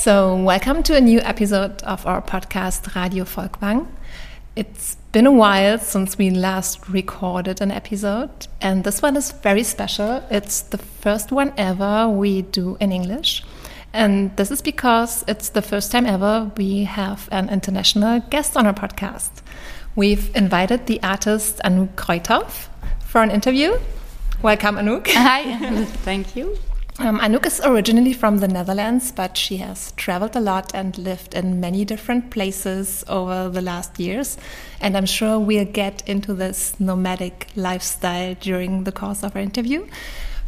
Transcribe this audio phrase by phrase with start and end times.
[0.00, 3.86] So, welcome to a new episode of our podcast Radio Folkwang.
[4.56, 8.30] It's been a while since we last recorded an episode,
[8.62, 10.24] and this one is very special.
[10.30, 13.44] It's the first one ever we do in English.
[13.92, 18.64] And this is because it's the first time ever we have an international guest on
[18.64, 19.42] our podcast.
[19.96, 22.68] We've invited the artist Anouk Kruithof
[23.04, 23.78] for an interview.
[24.40, 25.08] Welcome, Anouk.
[25.08, 26.56] Hi, thank you.
[27.00, 31.34] Um, Anouk is originally from the Netherlands, but she has traveled a lot and lived
[31.34, 34.36] in many different places over the last years.
[34.82, 39.86] And I'm sure we'll get into this nomadic lifestyle during the course of our interview.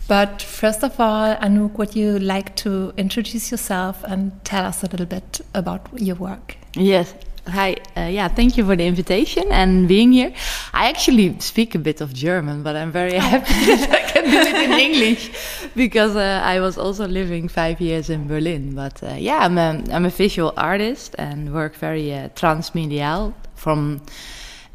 [0.08, 4.88] But first of all, Anouk, would you like to introduce yourself and tell us a
[4.88, 6.58] little bit about your work?
[6.74, 7.14] Yes,
[7.48, 10.32] Hi, uh, yeah, thank you for the invitation and being here.
[10.72, 14.38] I actually speak a bit of German, but I'm very happy that I can do
[14.38, 15.30] it in English
[15.74, 18.76] because uh, I was also living five years in Berlin.
[18.76, 24.02] But uh, yeah, I'm a, I'm a visual artist and work very uh, transmedial from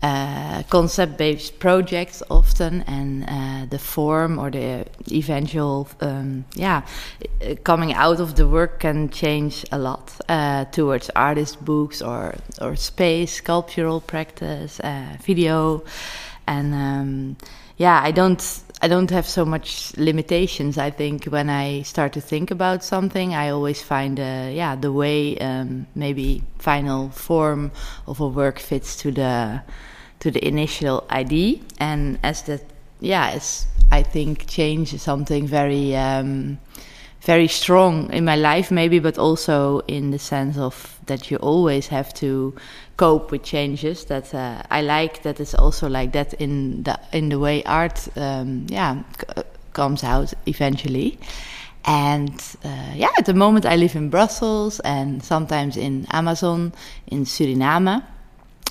[0.04, 6.84] uh, concept-based projects often, and uh, the form or the eventual, um, yeah,
[7.64, 12.76] coming out of the work can change a lot uh, towards artist books or or
[12.76, 15.84] space, sculptural practice, uh, video,
[16.48, 17.38] and um,
[17.78, 18.42] yeah, I don't.
[18.80, 20.78] I don't have so much limitations.
[20.78, 24.92] I think when I start to think about something, I always find, uh, yeah, the
[24.92, 27.72] way um, maybe final form
[28.06, 29.64] of a work fits to the
[30.20, 32.62] to the initial idea, and as that,
[33.00, 35.96] yeah, as I think change is something very.
[35.96, 36.60] Um,
[37.22, 41.88] very strong in my life maybe but also in the sense of that you always
[41.88, 42.54] have to
[42.96, 47.30] cope with changes that uh, i like that it's also like that in the in
[47.30, 49.04] the way art um, yeah
[49.78, 51.20] comes out eventually.
[51.86, 56.74] And uh, yeah at the moment i live in brussels and sometimes in amazon
[57.08, 58.04] in suriname.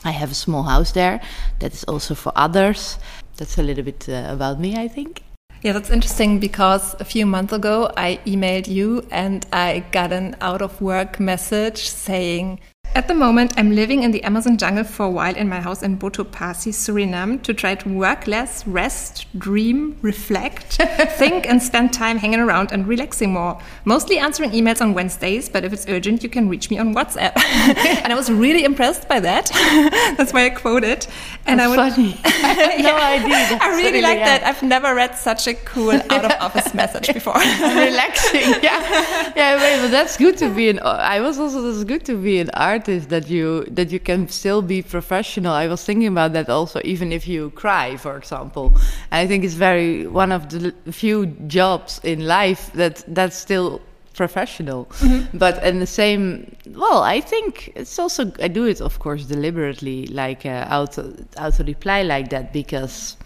[0.05, 1.21] I have a small house there
[1.61, 2.99] that is also for others.
[3.39, 5.26] That's a little bit uh, about me i think
[5.63, 10.37] yeah, that's interesting because a few months ago I emailed you and I got an
[10.41, 12.61] out of work message saying,
[12.97, 15.83] at the moment, I'm living in the Amazon jungle for a while in my house
[15.83, 20.81] in Botopasi, Suriname, to try to work less, rest, dream, reflect,
[21.19, 23.61] think, and spend time hanging around and relaxing more.
[23.85, 27.37] Mostly answering emails on Wednesdays, but if it's urgent, you can reach me on WhatsApp.
[28.03, 29.51] and I was really impressed by that.
[30.17, 31.07] That's why I quoted.
[31.45, 32.19] And That's I would, funny.
[32.25, 33.59] I no idea.
[33.61, 34.39] I really like yeah.
[34.39, 34.47] that.
[34.47, 37.35] I've never read such a cool out of office message before.
[37.35, 38.55] relaxing.
[38.63, 39.33] Yeah.
[39.37, 40.81] Yeah, wait, but that's good to be an.
[40.83, 44.63] I was also that's good to be an art that you that you can still
[44.63, 45.53] be professional.
[45.53, 48.73] I was thinking about that also, even if you cry, for example.
[49.11, 53.81] And I think it's very one of the few jobs in life that that's still
[54.15, 54.87] professional.
[54.87, 55.39] Mm-hmm.
[55.39, 60.07] But in the same, well, I think it's also I do it, of course, deliberately,
[60.07, 63.17] like uh, auto auto reply like that because.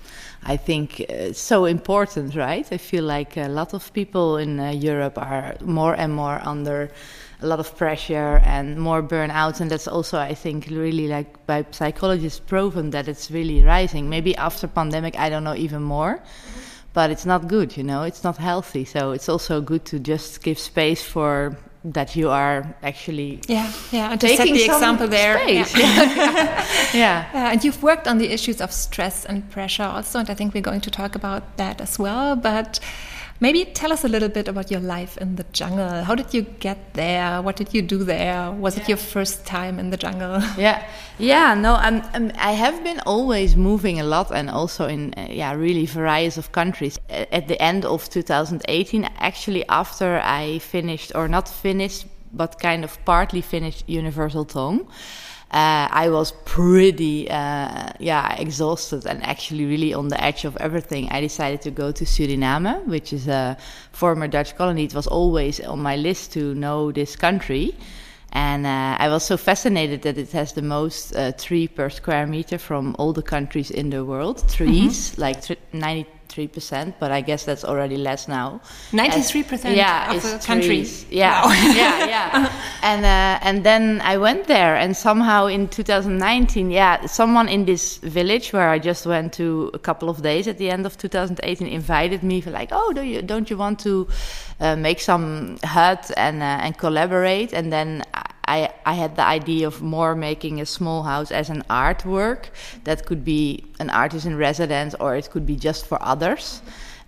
[0.43, 2.66] I think it's so important, right?
[2.72, 6.91] I feel like a lot of people in uh, Europe are more and more under
[7.43, 11.65] a lot of pressure and more burnout and that's also i think really like by
[11.71, 14.09] psychologists proven that it's really rising.
[14.09, 16.23] Maybe after pandemic i don't know even more
[16.93, 18.03] but it's not good you know?
[18.03, 18.84] It's not healthy.
[18.84, 24.11] So it's also good to just give space for that you are actually yeah yeah
[24.12, 25.39] and to set the example there.
[25.49, 25.67] yeah.
[25.77, 27.31] yeah.
[27.33, 30.53] yeah and you've worked on the issues of stress and pressure also and i think
[30.53, 32.79] we're going to talk about that as well but
[33.43, 36.05] Maybe tell us a little bit about your life in the jungle.
[36.05, 37.41] How did you get there?
[37.41, 38.53] What did you do there?
[38.53, 38.83] Was yeah.
[38.83, 40.43] it your first time in the jungle?
[40.59, 40.87] Yeah,
[41.19, 41.55] yeah.
[41.55, 45.55] No, I'm, I'm, i have been always moving a lot, and also in uh, yeah,
[45.55, 46.99] really various of countries.
[47.09, 53.03] At the end of 2018, actually, after I finished or not finished, but kind of
[53.06, 54.87] partly finished Universal Tongue
[55.52, 61.08] uh, I was pretty, uh, yeah, exhausted and actually really on the edge of everything.
[61.11, 63.56] I decided to go to Suriname, which is a
[63.91, 64.85] former Dutch colony.
[64.85, 67.75] It was always on my list to know this country.
[68.32, 72.29] And uh, I was so fascinated that it has the most uh, tree per square
[72.29, 74.49] meter from all the countries in the world.
[74.49, 75.20] Trees, mm-hmm.
[75.20, 78.61] like 90 three percent, but I guess that's already less now.
[78.93, 81.06] Ninety-three percent yeah, of the countries.
[81.11, 81.53] Yeah, wow.
[81.75, 82.53] yeah, yeah.
[82.82, 87.99] and uh, and then I went there, and somehow in 2019, yeah, someone in this
[87.99, 91.67] village where I just went to a couple of days at the end of 2018
[91.67, 94.09] invited me for like, oh, do you don't you want to
[94.61, 97.53] uh, make some hut and uh, and collaborate?
[97.53, 98.05] And then
[98.55, 102.43] I, I had the idea of more making a small house as an artwork
[102.85, 106.61] that could be an artist in residence or it could be just for others.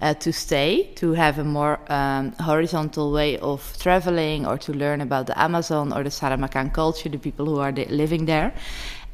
[0.02, 5.00] uh, to stay, to have a more um, horizontal way of traveling, or to learn
[5.00, 8.52] about the Amazon or the Saramaccan culture, the people who are living there.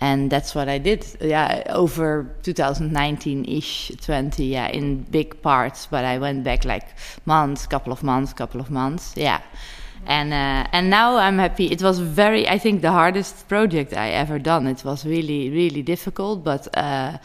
[0.01, 5.87] And that's what I did, yeah, over 2019-ish, 20, yeah, in big parts.
[5.87, 6.87] But I went back like
[7.27, 9.43] months, couple of months, couple of months, yeah
[10.07, 11.67] and uh, and now I'm happy.
[11.67, 14.67] It was very, I think, the hardest project I ever done.
[14.67, 17.19] It was really, really difficult, but uh,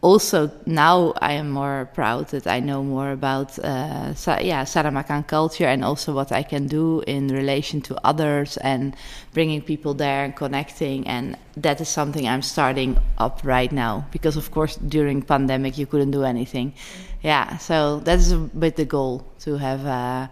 [0.00, 5.26] also now I am more proud that I know more about, uh, Sa- yeah, Saramaccan
[5.26, 8.94] culture and also what I can do in relation to others and
[9.32, 11.06] bringing people there and connecting.
[11.08, 15.86] And that is something I'm starting up right now because, of course, during pandemic you
[15.86, 16.74] couldn't do anything.
[17.22, 20.28] Yeah, so that's a bit the goal to have uh,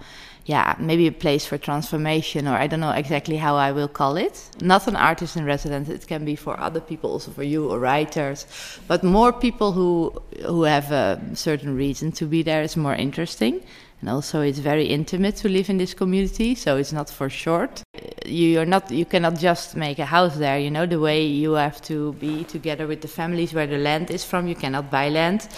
[0.46, 4.16] yeah, maybe a place for transformation, or I don't know exactly how I will call
[4.16, 4.48] it.
[4.60, 7.80] Not an artist in residence; it can be for other people, also for you or
[7.80, 8.46] writers,
[8.86, 10.12] but more people who
[10.46, 13.60] who have a certain reason to be there is more interesting.
[14.00, 17.82] And also, it's very intimate to live in this community, so it's not for short.
[18.26, 20.58] You are not, you cannot just make a house there.
[20.58, 24.10] You know the way you have to be together with the families where the land
[24.10, 24.48] is from.
[24.48, 25.48] You cannot buy land,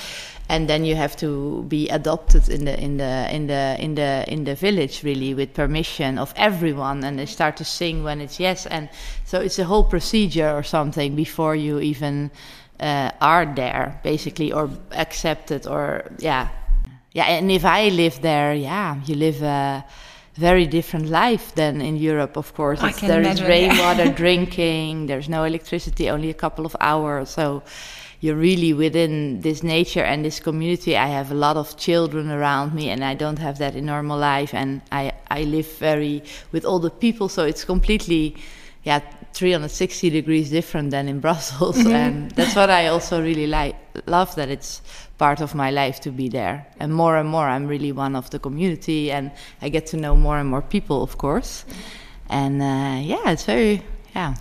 [0.48, 4.24] and then you have to be adopted in the in the in the in the
[4.28, 8.40] in the village really with permission of everyone and they start to sing when it's
[8.40, 8.88] yes and
[9.24, 12.30] so it's a whole procedure or something before you even
[12.80, 16.48] uh, are there basically or accepted or yeah
[17.12, 19.84] yeah and if i live there yeah you live a
[20.38, 22.80] very different life than in Europe, of course.
[23.00, 24.12] there imagine, is rainwater yeah.
[24.22, 27.28] drinking, there's no electricity, only a couple of hours.
[27.30, 27.64] So
[28.20, 30.96] you're really within this nature and this community.
[30.96, 34.18] I have a lot of children around me, and I don't have that in normal
[34.18, 34.52] life.
[34.52, 36.22] And I I live very
[36.52, 38.34] with all the people, so it's completely,
[38.82, 39.00] yeah,
[39.34, 41.76] 360 degrees different than in Brussels.
[41.78, 41.92] Mm-hmm.
[41.92, 43.76] And that's what I also really like.
[44.06, 44.82] Love that it's
[45.18, 46.66] part of my life to be there.
[46.80, 49.30] And more and more, I'm really one of the community, and
[49.62, 51.64] I get to know more and more people, of course.
[52.28, 53.82] And uh, yeah, it's very
[54.14, 54.34] yeah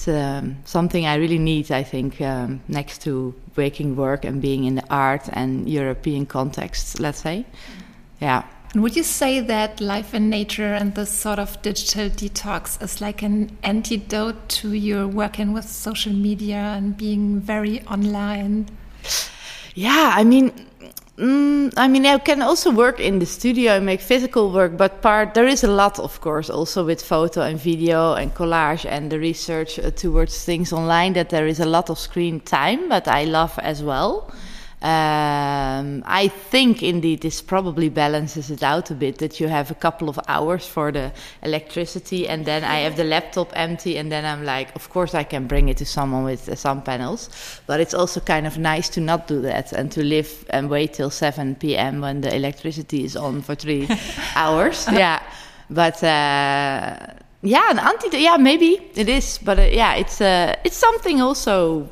[0.00, 4.64] it's um, something I really need, I think, um, next to waking work and being
[4.64, 7.44] in the art and European context, let's say.
[8.20, 8.44] Yeah.
[8.74, 13.22] Would you say that life in nature and this sort of digital detox is like
[13.22, 18.68] an antidote to your working with social media and being very online?
[19.74, 20.52] Yeah, I mean,
[21.20, 25.02] Mm, I mean, I can also work in the studio and make physical work, but
[25.02, 29.12] part there is a lot, of course, also with photo and video and collage and
[29.12, 31.12] the research uh, towards things online.
[31.12, 34.32] That there is a lot of screen time, but I love as well.
[34.82, 39.74] Um, I think indeed this probably balances it out a bit that you have a
[39.74, 41.12] couple of hours for the
[41.42, 45.22] electricity and then I have the laptop empty and then I'm like, of course I
[45.22, 47.28] can bring it to someone with uh, some panels,
[47.66, 50.94] but it's also kind of nice to not do that and to live and wait
[50.94, 52.00] till 7 p.m.
[52.00, 53.86] when the electricity is on for three
[54.34, 54.88] hours.
[54.90, 55.22] Yeah,
[55.68, 56.02] but.
[56.02, 56.96] Uh,
[57.42, 58.18] yeah, an anti.
[58.18, 61.88] Yeah, maybe it is, but uh, yeah, it's uh, it's something also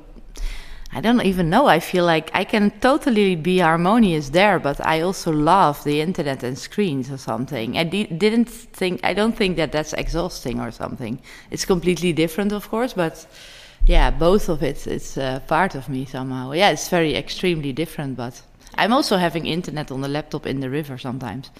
[0.90, 1.66] I don't even know.
[1.66, 6.42] I feel like I can totally be harmonious there, but I also love the internet
[6.42, 7.76] and screens or something.
[7.76, 11.20] I didn't think, I don't think that that's exhausting or something.
[11.50, 13.26] It's completely different, of course, but
[13.84, 16.52] yeah, both of it, it's uh, part of me somehow.
[16.52, 18.40] Yeah, it's very extremely different, but
[18.78, 21.50] I'm also having internet on the laptop in the river sometimes.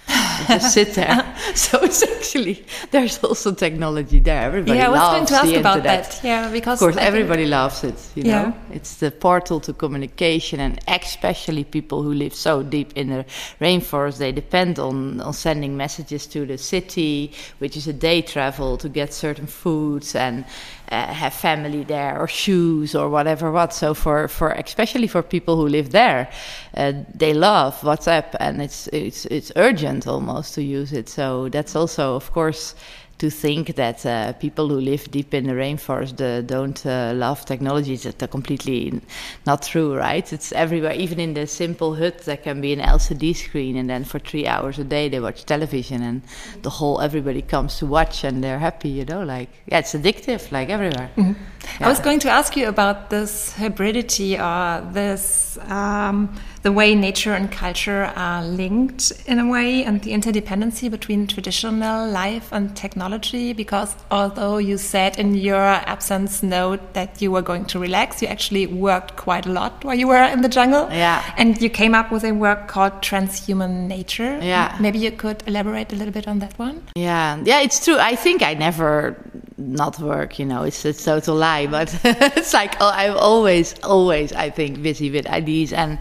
[0.47, 1.35] just sit there.
[1.53, 4.43] so it's actually there's also technology there.
[4.43, 6.11] Everybody yeah, I was loves going to ask about internet.
[6.11, 6.23] that.
[6.23, 7.95] Yeah, because of course I everybody loves it.
[8.15, 8.41] You yeah.
[8.41, 13.25] know, it's the portal to communication, and especially people who live so deep in the
[13.59, 18.77] rainforest, they depend on on sending messages to the city, which is a day travel
[18.77, 20.45] to get certain foods and
[20.91, 23.73] uh, have family there or shoes or whatever what.
[23.73, 26.29] So for for especially for people who live there,
[26.75, 31.09] uh, they love WhatsApp and it's it's it's urgent almost to use it.
[31.09, 32.75] So that's also of course
[33.19, 37.45] to think that uh, people who live deep in the rainforest uh, don't uh, love
[37.45, 39.01] technology is completely
[39.45, 40.31] not true, right?
[40.31, 44.05] It's everywhere, even in the simple hut, there can be an LCD screen, and then
[44.05, 46.21] for three hours a day they watch television, and
[46.61, 49.23] the whole everybody comes to watch, and they're happy, you know.
[49.23, 51.09] Like, yeah, it's addictive, like everywhere.
[51.17, 51.35] Mm -hmm.
[51.79, 51.87] yeah.
[51.87, 55.57] I was going to ask you about this hybridity or this.
[55.69, 56.29] Um,
[56.61, 62.07] the way nature and culture are linked in a way and the interdependency between traditional
[62.09, 67.65] life and technology because although you said in your absence note that you were going
[67.65, 70.89] to relax you actually worked quite a lot while you were in the jungle.
[70.91, 71.23] Yeah.
[71.37, 74.39] And you came up with a work called transhuman nature.
[74.41, 74.75] Yeah.
[74.79, 76.83] Maybe you could elaborate a little bit on that one?
[76.95, 77.41] Yeah.
[77.45, 77.97] Yeah it's true.
[77.97, 79.15] I think i never
[79.57, 84.31] not work you know it's a total lie but it's like oh, i'm always always
[84.33, 85.99] i think busy with ideas and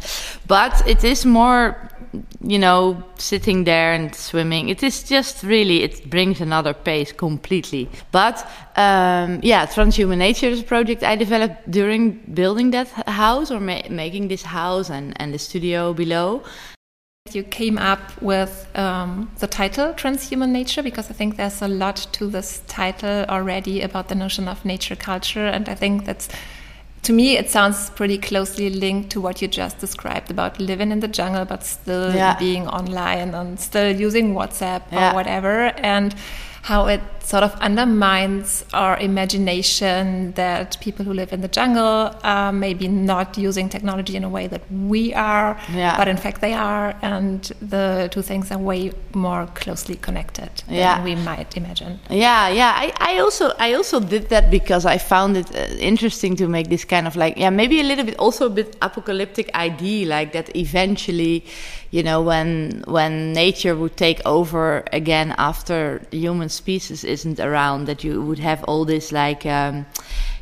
[0.49, 1.89] but it is more
[2.41, 4.69] you know, sitting there and swimming.
[4.69, 7.89] It is just really, it brings another pace completely.
[8.13, 8.39] But
[8.77, 13.81] um, yeah, Transhuman Nature is a project I developed during building that house or ma
[13.91, 16.43] making this house and, and the studio below.
[17.33, 21.97] You came up with um, the title Transhuman Nature because I think there's a lot
[22.13, 26.31] to this title already about the notion of nature culture, and I think that's
[27.03, 31.01] to me it sounds pretty closely linked to what you just described about living in
[31.01, 32.39] the jungle but still yeah.
[32.39, 35.11] being online and still using WhatsApp yeah.
[35.11, 36.15] or whatever, and
[36.69, 42.53] how it sort of undermines our imagination that people who live in the jungle are
[42.53, 45.97] maybe not using technology in a way that we are, yeah.
[45.97, 47.41] but in fact they are, and
[47.75, 50.97] the two things are way more closely connected yeah.
[50.97, 51.99] than we might imagine.
[52.11, 52.73] Yeah, yeah.
[52.85, 56.69] I, I also I also did that because I found it uh, interesting to make
[56.69, 60.33] this kind of like yeah maybe a little bit also a bit apocalyptic idea like
[60.33, 61.45] that eventually
[61.91, 67.41] you know when when nature would take over again after the human species is isn't
[67.41, 69.87] around that you would have all this like um,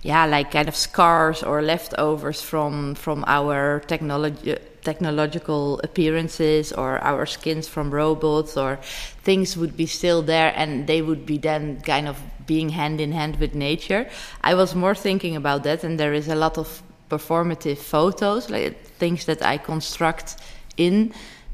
[0.03, 7.27] yeah like kind of scars or leftovers from from our technology technological appearances or our
[7.27, 8.79] skins from robots or
[9.25, 13.11] things would be still there and they would be then kind of being hand in
[13.11, 14.09] hand with nature.
[14.45, 18.77] I was more thinking about that and there is a lot of performative photos like
[18.99, 20.37] things that i construct
[20.77, 21.13] in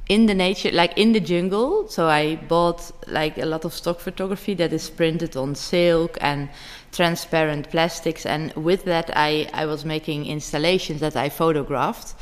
[0.09, 1.89] in the nature, like in the jungle.
[1.89, 6.49] So I bought like a lot of stock photography that is printed on silk and
[6.91, 12.15] transparent plastics, and with that I I was making installations that I photographed.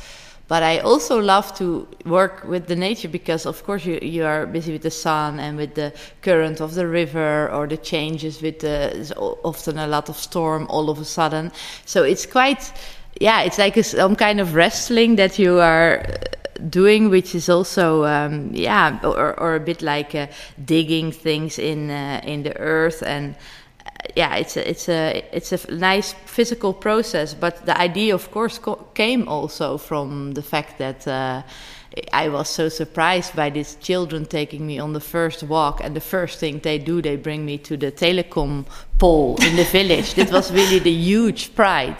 [0.47, 4.45] But I also love to work with the nature because, of course, you, you are
[4.45, 8.59] busy with the sun and with the current of the river or the changes with
[8.59, 11.53] the often a lot of storm all of a sudden.
[11.85, 12.73] So it's quite,
[13.21, 16.05] yeah, it's like a, some kind of wrestling that you are
[16.69, 20.27] doing, which is also um, yeah, or, or a bit like uh,
[20.63, 23.35] digging things in uh, in the earth and.
[23.85, 28.31] Uh, yeah, it's a, it's a it's a nice physical process, but the idea, of
[28.31, 28.59] course,
[28.93, 31.43] came also from the fact that uh,
[32.13, 36.01] I was so surprised by these children taking me on the first walk, and the
[36.01, 38.65] first thing they do, they bring me to the telecom
[38.97, 40.13] pole in the village.
[40.13, 41.97] that was really the huge pride.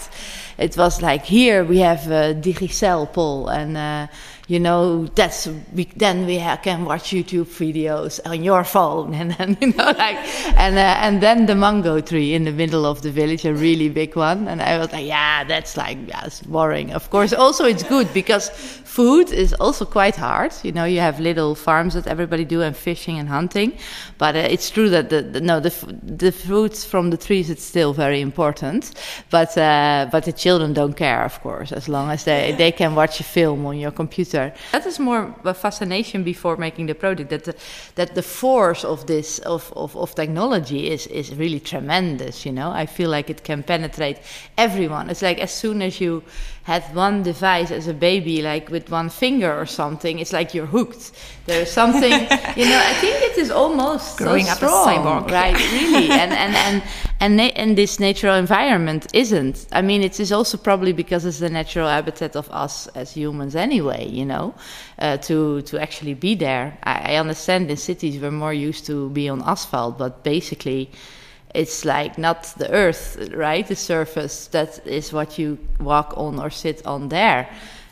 [0.58, 4.08] It was like here we have a Digicel pole, and uh,
[4.52, 9.58] you know that's we, then we can watch YouTube videos on your phone, and then
[9.62, 10.18] you know like
[10.58, 13.88] and uh, and then the mango tree in the middle of the village, a really
[13.88, 16.92] big one, and I was like, yeah, that's like yeah, it's boring.
[16.92, 20.52] Of course, also it's good because food is also quite hard.
[20.64, 23.78] You know, you have little farms that everybody do and fishing and hunting,
[24.18, 27.64] but uh, it's true that the, the no the the fruits from the trees it's
[27.64, 28.92] still very important,
[29.30, 32.96] but uh, but the children don't care, of course, as long as they they can
[32.96, 34.41] watch a film on your computer
[34.72, 37.56] that is more a fascination before making the product that the,
[37.96, 42.46] that the force of this of, of, of technology is is really tremendous.
[42.46, 44.18] You know, I feel like it can penetrate
[44.58, 45.10] everyone.
[45.10, 46.24] It's like as soon as you
[46.64, 50.68] had one device as a baby, like with one finger or something, it's like you're
[50.68, 51.12] hooked.
[51.48, 52.82] There's something, you know.
[52.86, 55.58] I think it is almost growing so up strong, a cyborg, right?
[55.58, 56.84] really, and and and
[57.20, 59.66] and na- and this natural environment isn't.
[59.72, 63.56] I mean, it is also probably because it's the natural habitat of us as humans
[63.56, 64.08] anyway.
[64.08, 64.54] You know,
[65.00, 66.78] uh, to to actually be there.
[66.84, 70.92] I, I understand in cities we're more used to be on asphalt, but basically
[71.54, 73.68] it's like not the earth, right?
[73.68, 77.50] The surface that is what you walk on or sit on there.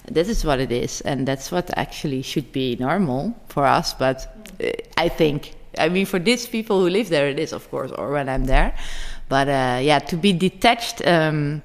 [0.10, 3.94] This is what it is, and that's what actually should be normal for us.
[3.94, 7.70] But uh, I think, I mean, for these people who live there, it is, of
[7.70, 8.74] course, or when I'm there.
[9.28, 11.62] But uh, yeah, to be detached um,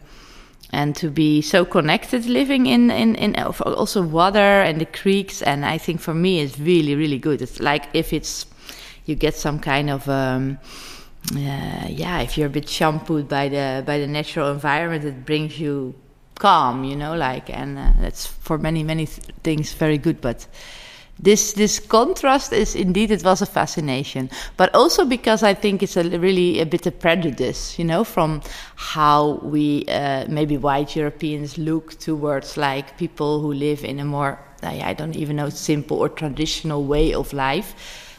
[0.72, 5.64] and to be so connected, living in, in in also water and the creeks, and
[5.64, 7.40] I think for me, it's really really good.
[7.40, 8.46] It's like if it's
[9.06, 10.58] you get some kind of um,
[11.32, 15.58] uh, yeah, if you're a bit shampooed by the by the natural environment, it brings
[15.58, 15.94] you
[16.34, 20.20] calm, you know, like, and uh, that's for many many th things very good.
[20.20, 20.46] But
[21.18, 25.96] this this contrast is indeed it was a fascination, but also because I think it's
[25.96, 28.42] a really a bit of prejudice, you know, from
[28.76, 34.38] how we uh, maybe white Europeans look towards like people who live in a more
[34.62, 37.74] I don't even know simple or traditional way of life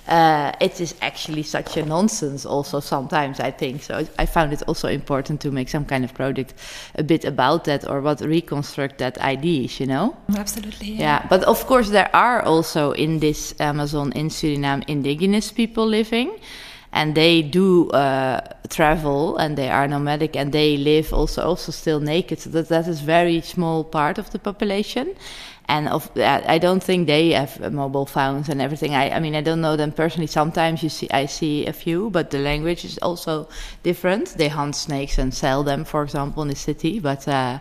[0.07, 4.61] uh, it is actually such a nonsense also sometimes i think so i found it
[4.67, 6.53] also important to make some kind of project
[6.95, 10.99] a bit about that or what reconstruct that ideas you know absolutely yeah.
[10.99, 16.39] yeah but of course there are also in this amazon in suriname indigenous people living
[16.95, 21.99] and they do uh, travel and they are nomadic and they live also also still
[21.99, 22.39] naked.
[22.39, 25.13] So that that is very small part of the population.
[25.67, 28.93] And of I don't think they have mobile phones and everything.
[28.93, 30.27] I, I mean, I don't know them personally.
[30.27, 33.47] Sometimes you see, I see a few, but the language is also
[33.83, 34.37] different.
[34.37, 36.99] They hunt snakes and sell them, for example, in the city.
[36.99, 37.59] But uh,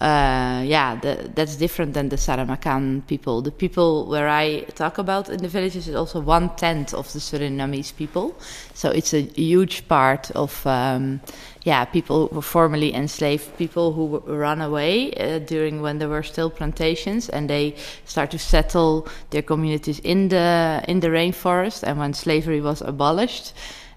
[0.00, 3.42] uh, yeah, the, that's different than the Saramaccan people.
[3.42, 7.20] The people where I talk about in the villages is also one tenth of the
[7.20, 8.34] Surinamese people.
[8.74, 11.20] So it's a huge part of, um,
[11.64, 16.50] yeah, people were formerly enslaved people who run away uh, during when there were still
[16.50, 21.82] plantations, and they start to settle their communities in the in the rainforest.
[21.82, 23.54] And when slavery was abolished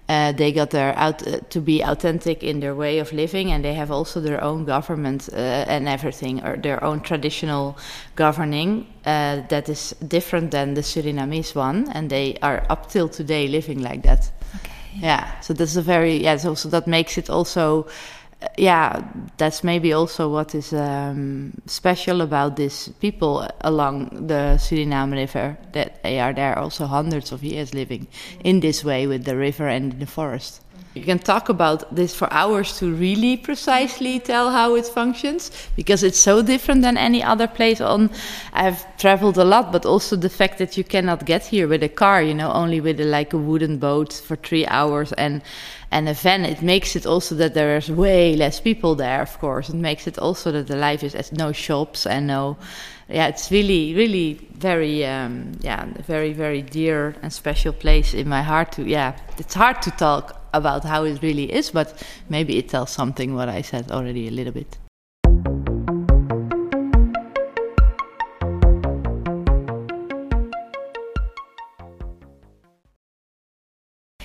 [0.08, 3.62] uh, they got their out uh, to be authentic in their way of living, and
[3.64, 7.76] they have also their own government uh, and everything, or their own traditional
[8.16, 13.48] governing uh, that is different than the Surinamese one, and they are up till today
[13.48, 14.30] living like that.
[14.94, 16.36] Yeah, so that's a very yeah.
[16.36, 17.86] So, so that makes it also
[18.56, 19.02] yeah,
[19.36, 26.02] that's maybe also what is um, special about these people along the Suriname River, that
[26.02, 28.06] they are there also hundreds of years living
[28.44, 30.62] in this way with the river and the forest.
[30.94, 36.02] You can talk about this for hours to really precisely tell how it functions because
[36.02, 38.10] it's so different than any other place on
[38.52, 41.88] I've traveled a lot but also the fact that you cannot get here with a
[41.88, 45.42] car you know only with a, like a wooden boat for 3 hours and
[45.90, 46.44] and a van.
[46.44, 49.68] It makes it also that there's way less people there of course.
[49.68, 52.56] It makes it also that the life is as no shops and no
[53.08, 58.42] yeah it's really really very um, yeah very very dear and special place in my
[58.42, 61.88] heart to yeah it's hard to talk about how it really is but
[62.28, 64.78] maybe it tells something what i said already a little bit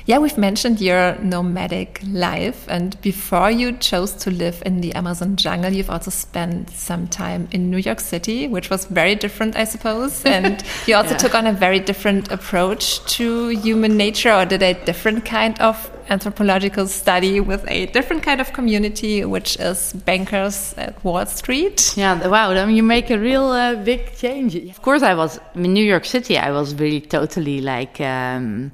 [0.05, 5.37] Yeah, we've mentioned your nomadic life, and before you chose to live in the Amazon
[5.37, 9.63] jungle, you've also spent some time in New York City, which was very different, I
[9.63, 10.25] suppose.
[10.33, 11.17] And you also yeah.
[11.19, 15.89] took on a very different approach to human nature, or did a different kind of
[16.09, 21.93] anthropological study with a different kind of community, which is bankers at Wall Street.
[21.95, 24.53] Yeah, wow, I mean, you make a real uh, big change.
[24.55, 26.37] Of course, I was in New York City.
[26.37, 28.01] I was really totally like.
[28.01, 28.73] Um,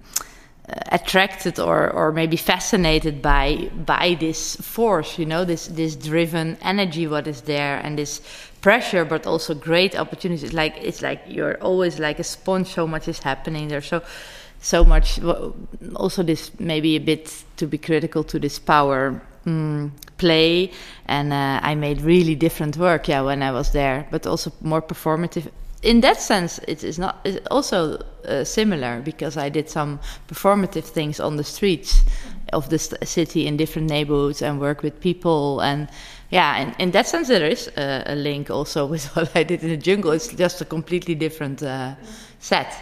[0.70, 6.58] Uh, attracted or or maybe fascinated by by this force you know this this driven
[6.62, 8.22] energy what is there and this
[8.62, 10.54] pressure but also great opportunities.
[10.54, 14.02] Like it's like you're always like a sponge so much is happening there's so
[14.60, 15.20] so much
[15.96, 20.72] also this maybe a bit to be critical to this power mm, play
[21.08, 24.82] and uh, i made really different work yeah when i was there but also more
[24.82, 25.50] performative
[25.82, 30.84] in that sense, it is not it's also uh, similar because I did some performative
[30.84, 32.04] things on the streets
[32.52, 35.88] of the city in different neighborhoods and work with people and
[36.32, 39.64] yeah, in, in that sense there is a, a, link also with what I did
[39.64, 40.12] in the jungle.
[40.12, 41.96] It's just a completely different uh,
[42.40, 42.76] set.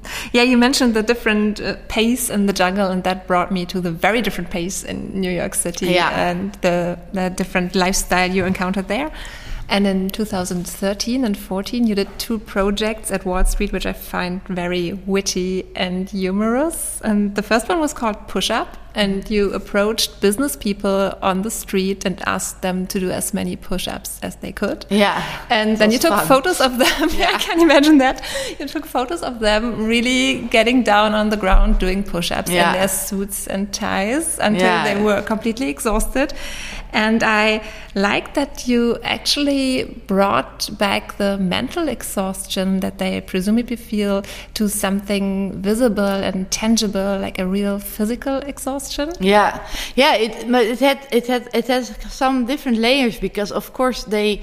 [0.32, 3.80] Yeah, you mentioned the different uh, pace in the jungle, and that brought me to
[3.80, 6.30] the very different pace in New York City yeah.
[6.30, 9.10] and the, the different lifestyle you encountered there.
[9.68, 14.46] And in 2013 and 14, you did two projects at Wall Street, which I find
[14.48, 17.00] very witty and humorous.
[17.02, 21.50] And the first one was called Push Up, and you approached business people on the
[21.50, 24.84] street and asked them to do as many push ups as they could.
[24.90, 25.22] Yeah.
[25.48, 26.26] And then you took fun.
[26.26, 27.10] photos of them.
[27.22, 27.32] Yeah.
[27.34, 28.22] I can imagine that.
[28.58, 32.72] You took photos of them really getting down on the ground doing push ups yeah.
[32.72, 34.84] in their suits and ties until yeah.
[34.84, 36.32] they were completely exhausted.
[36.92, 44.22] And I like that you actually brought back the mental exhaustion that they presumably feel
[44.54, 48.81] to something visible and tangible, like a real physical exhaustion.
[49.20, 50.14] Yeah, yeah.
[50.14, 54.42] It, but it had it had it has some different layers because, of course, they.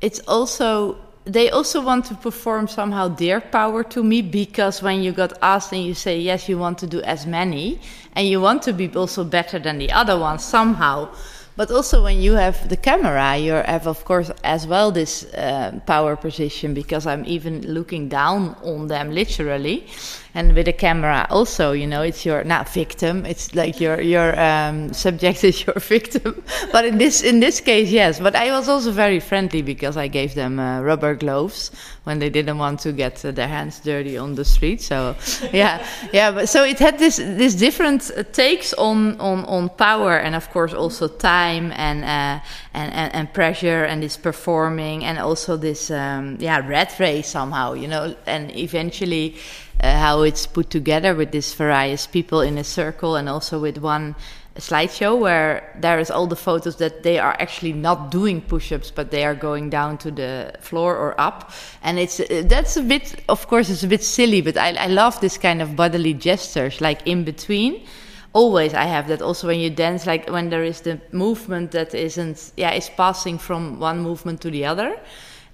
[0.00, 5.12] It's also they also want to perform somehow their power to me because when you
[5.12, 7.80] got asked and you say yes you want to do as many
[8.14, 11.08] and you want to be also better than the other one somehow
[11.56, 15.78] but also, when you have the camera, you have, of course, as well this uh,
[15.86, 19.86] power position because I'm even looking down on them literally
[20.34, 24.38] and with a camera also you know it's your not victim it's like your your
[24.38, 26.42] um, subject is your victim.
[26.72, 28.18] But in this in this case yes.
[28.18, 31.70] But i was also very friendly because i gave them uh, rubber gloves
[32.02, 34.82] when they didn't want to get uh, their hands dirty on the street.
[34.82, 35.16] So
[35.52, 40.34] yeah yeah but so it had this this different takes on on on power and
[40.34, 42.44] of course also time and uh,
[42.74, 47.74] and, and, and pressure and this performing and also this um, yeah rat race somehow
[47.74, 48.16] you know.
[48.26, 49.36] And eventually
[49.80, 53.78] uh, how it's put together with these various people in a circle and also with
[53.78, 54.14] one
[54.56, 59.10] slideshow where there is all the photos that they are actually not doing push-ups but
[59.10, 61.50] they are going down to the floor or up.
[61.82, 64.86] And it's uh, that's a bit of course it's a bit silly but I, I
[64.86, 67.84] love this kind of bodily gestures like in between.
[68.32, 71.94] Always I have that also when you dance like when there is the movement that
[71.94, 75.00] isn't yeah is passing from one movement to the other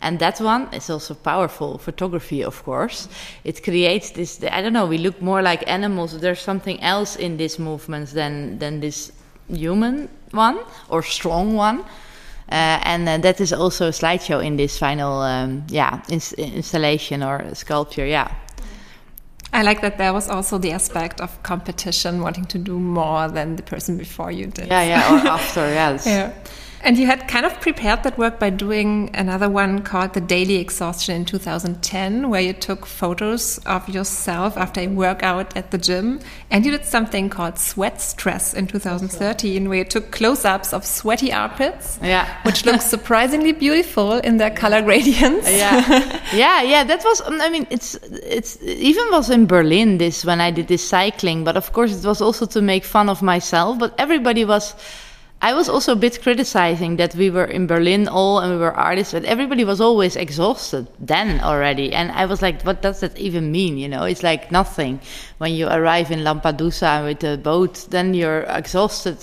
[0.01, 3.09] and that one is also powerful photography of course
[3.45, 7.37] it creates this i don't know we look more like animals there's something else in
[7.37, 9.13] these movements than than this
[9.49, 10.59] human one
[10.89, 11.81] or strong one
[12.53, 17.23] uh, and uh, that is also a slideshow in this final um, yeah ins installation
[17.23, 18.35] or sculpture yeah
[19.53, 23.57] I like that there was also the aspect of competition, wanting to do more than
[23.57, 24.69] the person before you did.
[24.69, 26.07] Yeah, yeah, or after, yes.
[26.07, 26.33] yeah.
[26.83, 30.57] And you had kind of prepared that work by doing another one called The Daily
[30.57, 36.21] Exhaustion in 2010, where you took photos of yourself after a workout at the gym.
[36.51, 40.87] And you did something called Sweat Stress in 2013, where you took close ups of
[40.87, 42.43] sweaty armpits, yeah.
[42.45, 45.51] which looks surprisingly beautiful in their color gradients.
[45.51, 46.85] yeah, yeah, yeah.
[46.85, 50.87] That was, I mean, it's, it's even was in Berlin this when I did this
[50.87, 54.75] cycling, but of course it was also to make fun of myself, but everybody was
[55.43, 58.75] I was also a bit criticizing that we were in Berlin all and we were
[58.75, 61.95] artists, but everybody was always exhausted then already.
[61.95, 63.79] And I was like, what does that even mean?
[63.79, 65.01] You know, it's like nothing.
[65.39, 69.17] When you arrive in Lampedusa with the boat, then you're exhausted,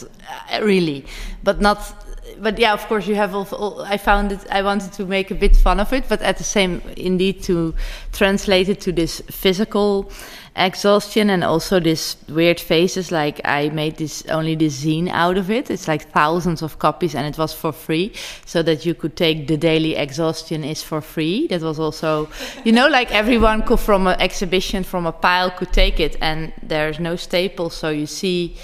[0.51, 1.05] uh, really,
[1.43, 1.93] but not.
[2.39, 3.35] But yeah, of course, you have.
[3.35, 4.39] Also, I found it.
[4.51, 7.73] I wanted to make a bit fun of it, but at the same, indeed, to
[8.11, 10.11] translate it to this physical
[10.57, 15.49] exhaustion and also this weird faces like i made this only this zine out of
[15.51, 15.69] it.
[15.69, 18.13] It's like thousands of copies and it was for free.
[18.45, 21.47] So that you could take the daily exhaustion is for free.
[21.47, 22.29] That was also
[22.63, 26.53] you know like everyone could from an exhibition from a pile could take it and
[26.61, 27.73] there's no staples.
[27.75, 28.57] So you see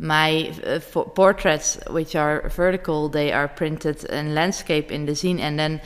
[0.00, 5.40] my uh, portraits which are vertical they are printed in landscape in the zine.
[5.40, 5.80] And then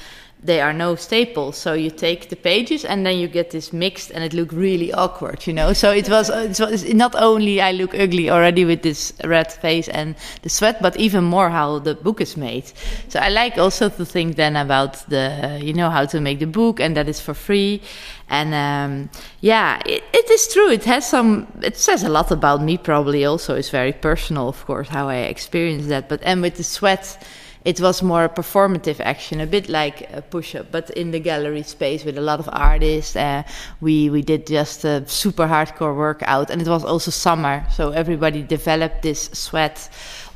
[0.44, 1.56] they are no staples.
[1.56, 4.92] So you take the pages and then you get this mixed, and it looked really
[4.92, 5.72] awkward, you know.
[5.72, 9.88] So it was, it was not only I look ugly already with this red face
[9.88, 12.72] and the sweat, but even more how the book is made.
[13.08, 16.46] So I like also to think then about the, you know, how to make the
[16.46, 17.80] book, and that is for free.
[18.28, 20.70] And um, yeah, it, it is true.
[20.70, 21.46] It has some.
[21.62, 22.78] It says a lot about me.
[22.78, 26.08] Probably also it's very personal, of course, how I experience that.
[26.08, 27.22] But and with the sweat
[27.64, 31.62] it was more a performative action, a bit like a push-up, but in the gallery
[31.62, 33.14] space with a lot of artists.
[33.14, 33.42] Uh,
[33.80, 38.42] we we did just a super hardcore workout, and it was also summer, so everybody
[38.42, 39.88] developed this sweat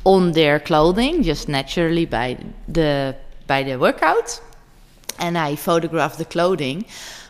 [0.05, 2.37] on their clothing just naturally by
[2.67, 4.41] the by the workout.
[5.19, 6.85] And I photographed the clothing,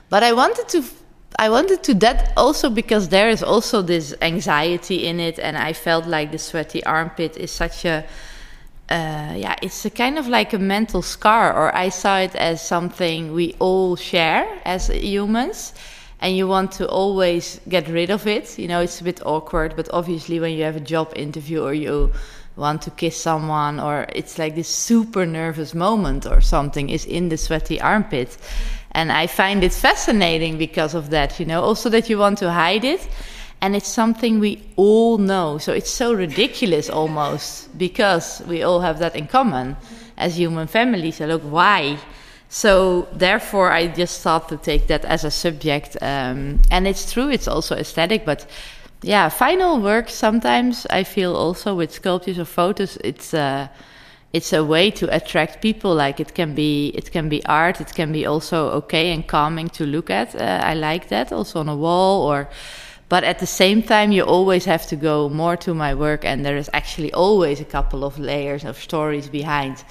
[0.09, 0.83] but I wanted to
[1.39, 5.73] I wanted to that also because there is also this anxiety in it, and I
[5.73, 8.05] felt like the sweaty armpit is such a
[8.89, 12.61] uh, yeah, it's a kind of like a mental scar, or I saw it as
[12.61, 15.73] something we all share as humans,
[16.21, 18.57] and you want to always get rid of it.
[18.57, 21.73] You know, it's a bit awkward, but obviously, when you have a job interview or
[21.73, 22.13] you
[22.55, 27.29] want to kiss someone, or it's like this super nervous moment or something, is in
[27.29, 28.37] the sweaty armpit.
[28.93, 32.51] And I find it fascinating because of that, you know, also that you want to
[32.51, 33.07] hide it
[33.61, 35.57] and it's something we all know.
[35.57, 39.75] So it's so ridiculous almost because we all have that in common
[40.17, 41.15] as human families.
[41.17, 41.97] So look, why?
[42.49, 47.29] So therefore, I just thought to take that as a subject, um, and it's true.
[47.29, 48.45] It's also aesthetic, but
[49.01, 50.09] yeah, final work.
[50.09, 53.33] Sometimes I feel also with sculptures or photos, it's.
[53.33, 53.67] Uh,
[54.33, 57.95] it's a way to attract people like it can be it can be art it
[57.95, 61.69] can be also okay and calming to look at uh, i like that also on
[61.69, 62.49] a wall or
[63.09, 66.45] but at the same time, you always have to go more to my work, and
[66.45, 69.83] there is actually always a couple of layers of stories behind.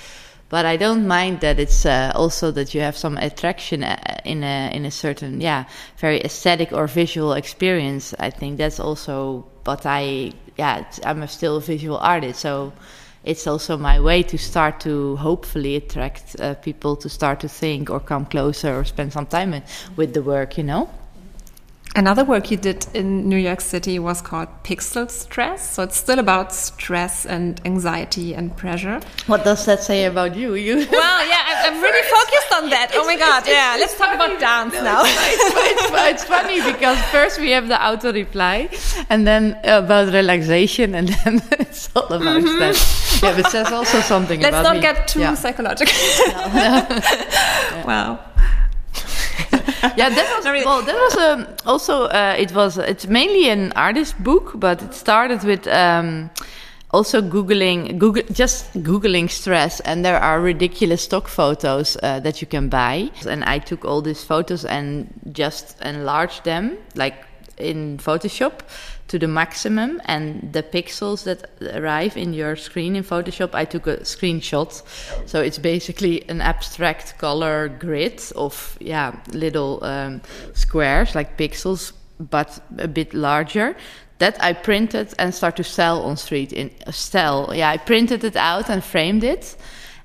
[0.49, 4.45] But I don't mind that it's uh, also that you have some attraction uh, in
[4.45, 5.65] a in a certain yeah
[5.97, 8.15] very aesthetic or visual experience.
[8.21, 9.47] I think that's also.
[9.65, 12.73] But I yeah I'm a still a visual artist, so
[13.25, 17.91] it's also my way to start to hopefully attract uh, people to start to think
[17.91, 19.63] or come closer or spend some time
[19.97, 20.59] with the work.
[20.59, 20.89] You know.
[21.97, 25.73] Another work you did in New York City was called Pixel Stress.
[25.75, 29.01] So it's still about stress and anxiety and pressure.
[29.27, 30.57] What does that say about you?
[30.57, 32.91] You well, yeah, I'm, really focused on that.
[32.93, 33.79] Oh my god, yeah.
[33.81, 35.03] Let's talk about dance no, now.
[35.07, 38.69] It's, it's, it's, funny because first we have the auto reply,
[39.09, 42.55] and then about relaxation, and then it's all about mm -hmm.
[42.55, 43.23] stress.
[43.23, 44.83] Yeah, but it says also something Let's not me.
[44.83, 45.35] get too yeah.
[45.35, 45.95] psychological.
[46.29, 46.61] No, no.
[46.61, 47.87] yeah.
[47.87, 48.36] Wow.
[49.97, 50.65] yeah, that was really.
[50.65, 50.83] well.
[50.83, 55.45] That was um, also uh, it was it's mainly an artist book, but it started
[55.45, 55.67] with.
[55.67, 56.31] Um,
[56.93, 62.47] also googling google just googling stress and there are ridiculous stock photos uh, that you
[62.47, 67.27] can buy and i took all these photos and just enlarged them like
[67.59, 68.61] in photoshop
[69.09, 73.87] to the maximum and the pixels that arrive in your screen in photoshop i took
[73.87, 74.83] a screenshot
[75.27, 80.21] so it's basically an abstract color grid of yeah little um,
[80.55, 83.77] squares like pixels but a bit larger
[84.19, 87.53] that I printed and start to sell on street in sell.
[87.55, 89.57] Yeah, I printed it out and framed it,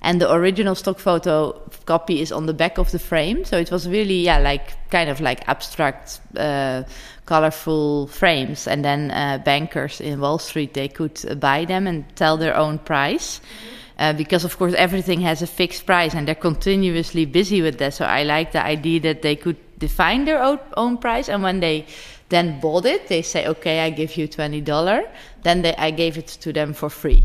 [0.01, 1.51] and the original stock photo
[1.85, 3.45] copy is on the back of the frame.
[3.45, 6.83] So it was really yeah, like kind of like abstract, uh,
[7.25, 12.03] colorful frames, and then uh, bankers in Wall Street they could uh, buy them and
[12.15, 13.41] tell their own price.
[13.99, 17.93] Uh, because of course everything has a fixed price and they're continuously busy with that.
[17.93, 21.59] So I like the idea that they could define their own, own price, and when
[21.59, 21.85] they
[22.29, 25.05] then bought it, they say, "Okay, I give you $20
[25.43, 27.23] Then they, I gave it to them for free,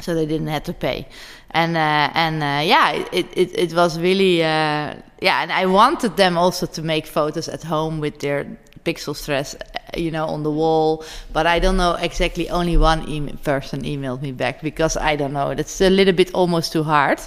[0.00, 1.06] so they didn't have to pay.
[1.50, 6.16] And uh, and uh, yeah, it, it it was really uh, yeah, and I wanted
[6.16, 8.46] them also to make photos at home with their
[8.84, 9.58] pixel stress, uh,
[9.96, 11.04] you know, on the wall.
[11.32, 12.50] But I don't know exactly.
[12.50, 15.54] Only one e person emailed me back because I don't know.
[15.54, 17.20] That's a little bit almost too hard.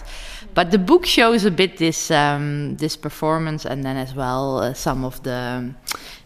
[0.54, 4.74] But the book shows a bit this um, this performance, and then as well uh,
[4.74, 5.74] some of the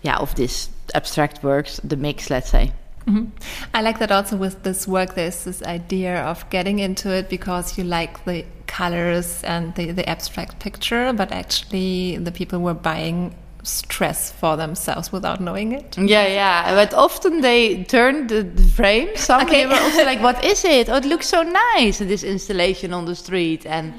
[0.02, 2.72] yeah of this abstract works, the mix, let's say.
[3.08, 3.26] Mm -hmm.
[3.74, 5.14] I like that also with this work.
[5.14, 8.46] There's this idea of getting into it because you like the
[8.78, 13.34] colors and the, the abstract picture, but actually the people were buying
[13.66, 15.98] stress for themselves without knowing it.
[15.98, 16.76] Yeah, yeah.
[16.76, 19.10] But often they turn the, the frame.
[19.16, 19.66] Some okay.
[19.66, 20.90] were also like, "What is it?
[20.90, 21.98] Oh, it looks so nice!
[22.00, 23.94] This installation on the street." And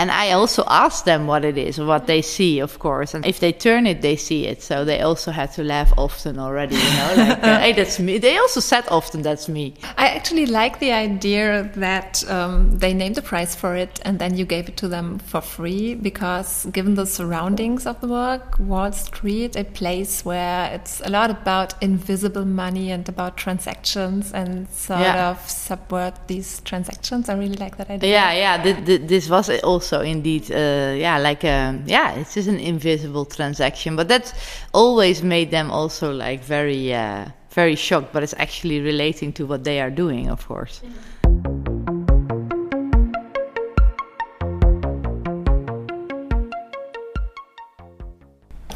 [0.00, 3.12] and I also ask them what it is, what they see, of course.
[3.12, 4.62] And if they turn it, they see it.
[4.62, 8.16] So they also had to laugh often already, you know, like, uh, hey, that's me.
[8.16, 9.74] They also said often, that's me.
[9.98, 14.38] I actually like the idea that um, they named a price for it and then
[14.38, 18.92] you gave it to them for free because, given the surroundings of the work, Wall
[18.92, 25.00] Street, a place where it's a lot about invisible money and about transactions and sort
[25.00, 25.28] yeah.
[25.28, 27.28] of subvert these transactions.
[27.28, 28.10] I really like that idea.
[28.10, 28.96] Yeah, yeah.
[28.96, 33.24] this was also also indeed, uh, yeah, like a, um, yeah, it's just an invisible
[33.24, 33.96] transaction.
[33.96, 34.32] But that's
[34.72, 38.12] always made them also like very, uh, very shocked.
[38.12, 40.82] But it's actually relating to what they are doing, of course.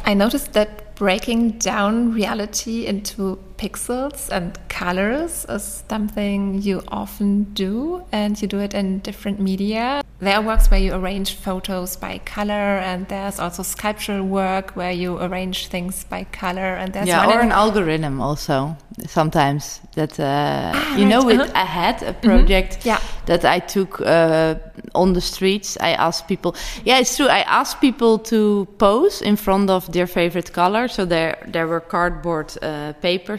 [0.06, 8.04] I noticed that breaking down reality into pixels and colors is something you often do,
[8.12, 10.02] and you do it in different media.
[10.20, 14.92] There are works where you arrange photos by color, and there's also sculptural work where
[14.92, 16.74] you arrange things by color.
[16.74, 21.08] And there's yeah, or an algorithm also sometimes that uh, ah, you right.
[21.08, 21.62] know with uh -huh.
[21.62, 22.86] I had a project mm -hmm.
[22.86, 23.00] yeah.
[23.24, 24.54] that I took uh,
[24.92, 25.76] on the streets.
[25.76, 26.60] I asked people.
[26.84, 27.28] Yeah, it's true.
[27.28, 30.88] I asked people to pose in front of their favorite color.
[30.88, 32.92] So there there were cardboard uh,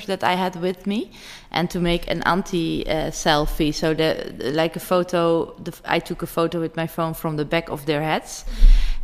[0.06, 1.12] that I had with me
[1.52, 3.74] and to make an anti uh, selfie.
[3.74, 7.46] So the, like a photo, the, I took a photo with my phone from the
[7.46, 8.46] back of their heads,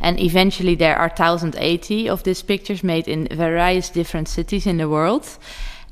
[0.00, 4.88] and eventually there are 1080 of these pictures made in various different cities in the
[4.88, 5.38] world.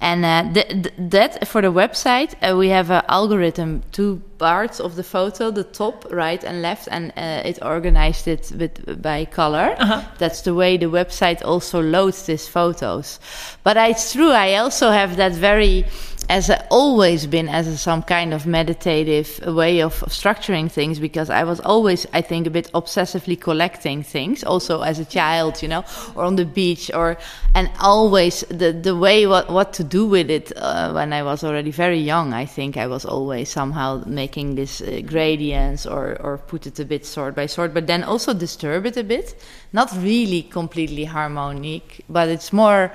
[0.01, 4.81] And uh, th th that for the website, uh, we have an algorithm, two parts
[4.81, 9.27] of the photo, the top, right, and left, and uh, it organized it with by
[9.27, 9.77] color.
[9.79, 10.03] -huh.
[10.19, 13.21] That's the way the website also loads these photos.
[13.63, 15.85] But it's true, I also have that very
[16.31, 21.29] as a, always been as a, some kind of meditative way of structuring things because
[21.29, 25.69] I was always, I think, a bit obsessively collecting things, also as a child, you
[25.69, 27.17] know, or on the beach, or
[27.55, 31.43] and always the the way what what to do with it uh, when I was
[31.43, 32.33] already very young.
[32.33, 36.85] I think I was always somehow making this uh, gradients or or put it a
[36.85, 39.35] bit sort by sort, but then also disturb it a bit,
[39.73, 42.93] not really completely harmonic, but it's more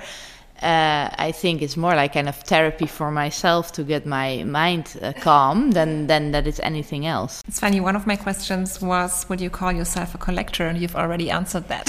[0.62, 4.96] uh, I think it's more like kind of therapy for myself to get my mind
[5.02, 7.42] uh, calm than than that it's anything else.
[7.46, 7.80] It's funny.
[7.80, 11.68] One of my questions was, "Would you call yourself a collector?" And you've already answered
[11.68, 11.86] that.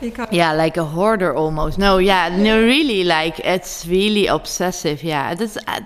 [0.30, 1.78] yeah, like a hoarder almost.
[1.78, 5.02] No, yeah, no, really, like it's really obsessive.
[5.02, 5.58] Yeah, that's.
[5.66, 5.80] Uh,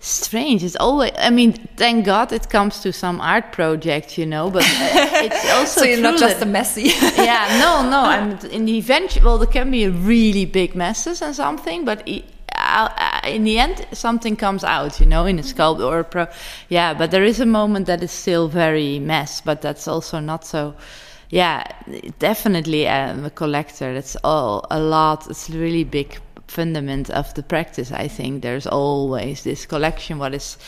[0.00, 0.62] strange.
[0.62, 4.62] It's always, I mean, thank God it comes to some art project, you know, but
[4.68, 5.80] it's also.
[5.80, 6.82] so you're not just a messy.
[7.16, 8.00] yeah, no, no.
[8.04, 12.06] I'm in the event, well, there can be a really big messes and something, but.
[13.24, 15.58] In the end, something comes out, you know, in a mm-hmm.
[15.58, 16.26] sculpt or a pro.
[16.68, 20.44] Yeah, but there is a moment that is still very mess, but that's also not
[20.44, 20.74] so
[21.30, 21.64] yeah,
[22.18, 23.92] definitely I'm a collector.
[23.94, 25.28] That's all a lot.
[25.28, 27.92] It's really big fundament of the practice.
[27.92, 30.18] I think there's always this collection.
[30.18, 30.58] What is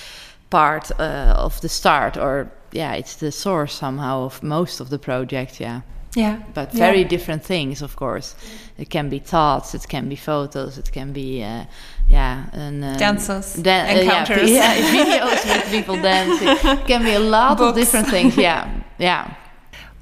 [0.51, 4.99] part uh, of the start, or yeah, it's the source somehow of most of the
[4.99, 5.61] project.
[5.61, 5.81] Yeah.
[6.17, 6.43] Yeah.
[6.55, 7.09] But very yeah.
[7.09, 8.35] different things, of course.
[8.79, 11.67] It can be thoughts, it can be photos, it can be, uh,
[12.09, 16.49] yeah, and um, dancers, dan- encounters, uh, yeah, yeah, videos with people dancing.
[16.49, 17.69] It can be a lot Books.
[17.69, 18.37] of different things.
[18.37, 19.35] Yeah, yeah.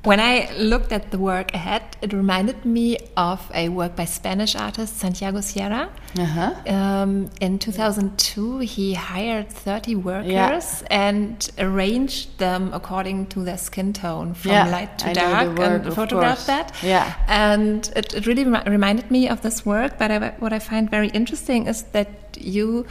[0.05, 4.55] When I looked at the work ahead, it reminded me of a work by Spanish
[4.55, 5.91] artist Santiago Sierra.
[6.17, 6.55] Uh-huh.
[6.73, 10.87] Um, in 2002, he hired 30 workers yeah.
[10.89, 15.87] and arranged them according to their skin tone, from yeah, light to I dark, word,
[15.87, 16.77] and photographed that.
[16.81, 17.13] Yeah.
[17.27, 19.99] And it, it really reminded me of this work.
[19.99, 22.87] But I, what I find very interesting is that you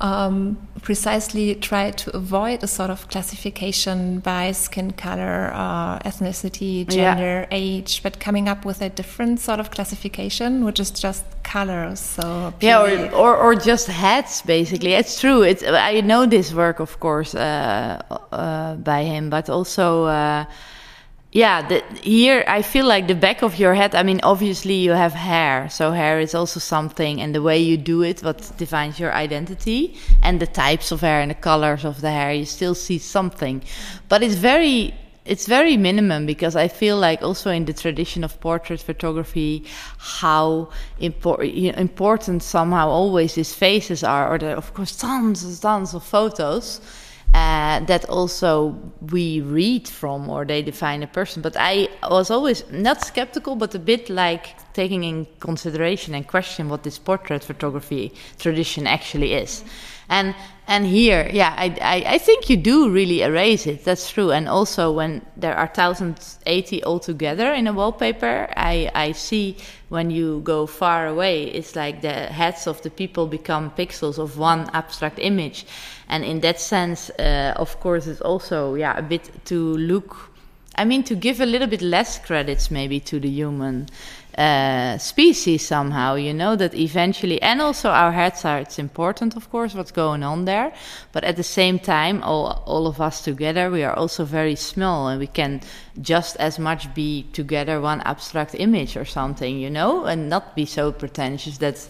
[0.00, 7.46] um, precisely try to avoid a sort of classification by skin color, uh, ethnicity, gender,
[7.50, 7.56] yeah.
[7.56, 12.00] age, but coming up with a different sort of classification, which is just colors.
[12.00, 14.42] So yeah, or, or, or just heads.
[14.42, 15.42] Basically, it's true.
[15.42, 18.00] It's I know this work, of course, uh,
[18.32, 20.44] uh, by him, but also uh,
[21.32, 23.94] yeah, the, here I feel like the back of your head.
[23.94, 27.76] I mean, obviously you have hair, so hair is also something, and the way you
[27.76, 32.00] do it, what defines your identity, and the types of hair and the colors of
[32.00, 33.62] the hair, you still see something,
[34.08, 34.92] but it's very,
[35.24, 39.64] it's very minimum because I feel like also in the tradition of portrait photography,
[39.98, 41.44] how impor-
[41.78, 46.02] important somehow always these faces are, or there are, of course tons and tons of
[46.02, 46.80] photos
[47.34, 48.76] uh, that also
[49.12, 51.42] we read from or they define a person.
[51.42, 56.68] But I was always not skeptical, but a bit like taking in consideration and question
[56.68, 59.64] what this portrait photography tradition actually is.
[60.08, 60.34] And
[60.70, 63.84] and here, yeah, I, I, I think you do really erase it.
[63.84, 64.30] That's true.
[64.30, 69.56] And also when there are 1080 altogether in a wallpaper, I, I see
[69.88, 74.38] when you go far away, it's like the heads of the people become pixels of
[74.38, 75.66] one abstract image.
[76.10, 80.32] And in that sense, uh, of course, it's also, yeah, a bit to look,
[80.74, 83.86] I mean, to give a little bit less credits maybe to the human
[84.36, 89.48] uh, species somehow, you know, that eventually, and also our heads are, it's important, of
[89.50, 90.72] course, what's going on there.
[91.12, 95.06] But at the same time, all, all of us together, we are also very small
[95.06, 95.60] and we can
[96.00, 100.66] just as much be together one abstract image or something, you know, and not be
[100.66, 101.86] so pretentious that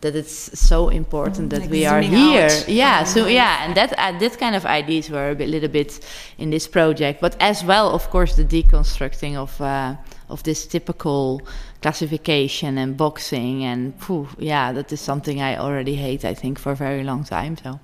[0.00, 2.46] that it's so important that like we are here.
[2.46, 2.68] Out.
[2.68, 6.00] Yeah, so yeah, and that uh, that kind of ideas were a bit, little bit
[6.38, 9.96] in this project, but as well, of course, the deconstructing of uh,
[10.28, 11.42] of this typical
[11.82, 16.24] classification and boxing and phew, yeah, that is something I already hate.
[16.24, 17.56] I think for a very long time.
[17.56, 17.80] So,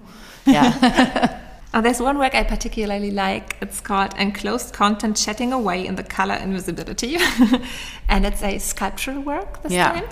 [0.46, 1.40] yeah.
[1.76, 3.56] Oh, there's one work I particularly like.
[3.60, 7.16] It's called Enclosed Content Chatting Away in the Color Invisibility.
[8.08, 9.90] and it's a sculptural work this yeah.
[9.90, 10.04] time.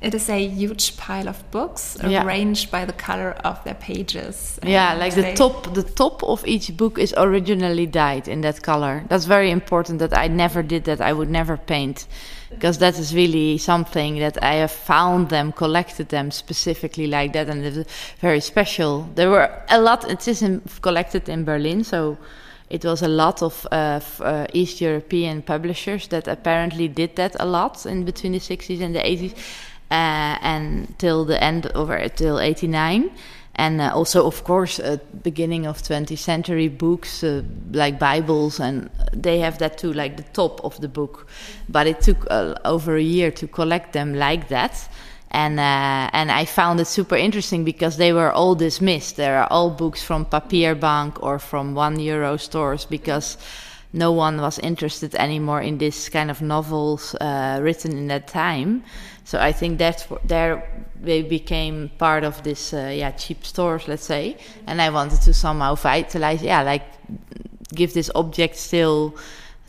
[0.00, 2.24] It is a huge pile of books Yeah.
[2.24, 4.58] arranged by the color of their pages.
[4.62, 9.04] Yeah, like the top, the top of each book is originally dyed in that color.
[9.08, 9.98] That's very important.
[9.98, 11.00] That I never did that.
[11.00, 12.06] I would never paint,
[12.50, 17.48] because that is really something that I have found them, collected them specifically like that,
[17.48, 17.86] and it was
[18.20, 19.08] very special.
[19.14, 20.04] There were a lot.
[20.10, 22.16] It is in, collected in Berlin, so
[22.68, 27.36] it was a lot of uh, f- uh, East European publishers that apparently did that
[27.40, 29.36] a lot in between the 60s and the 80s, uh,
[29.90, 33.10] and till the end over till 89
[33.54, 38.90] and uh, also of course uh, beginning of 20th century books uh, like bibles and
[39.12, 41.26] they have that too like the top of the book
[41.68, 44.88] but it took uh, over a year to collect them like that
[45.30, 49.16] and uh, and I found it super interesting because they were all dismissed.
[49.16, 53.36] There are all books from Papierbank or from one euro stores because
[53.92, 58.84] no one was interested anymore in this kind of novels uh, written in that time.
[59.26, 60.62] So I think that's there
[61.02, 64.36] they became part of this uh, yeah cheap stores, let's say.
[64.68, 66.84] And I wanted to somehow vitalize, yeah, like
[67.74, 69.16] give this object still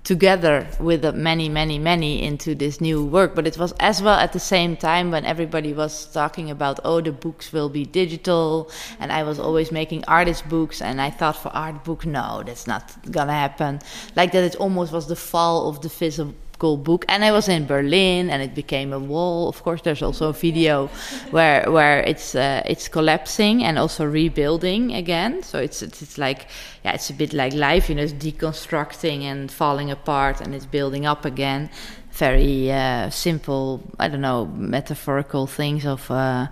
[0.03, 3.33] together with many, many, many into this new work.
[3.33, 7.01] But it was as well at the same time when everybody was talking about, oh,
[7.01, 8.71] the books will be digital.
[8.99, 10.83] And I was always making artist books.
[10.83, 13.81] And I thought for art book, no, that's not gonna happen.
[14.15, 17.65] Like that, it almost was the fall of the physical book and i was in
[17.65, 19.49] berlin and it became a wall.
[19.49, 20.87] Of course there's also a video
[21.31, 25.43] where where it's uh, it's collapsing and also rebuilding again.
[25.43, 26.47] So it's, it's it's like
[26.83, 30.65] yeah it's a bit like life you know it's deconstructing and falling apart and it's
[30.65, 31.69] building up again.
[32.11, 36.47] Very uh, simple i don't know metaphorical things of uh,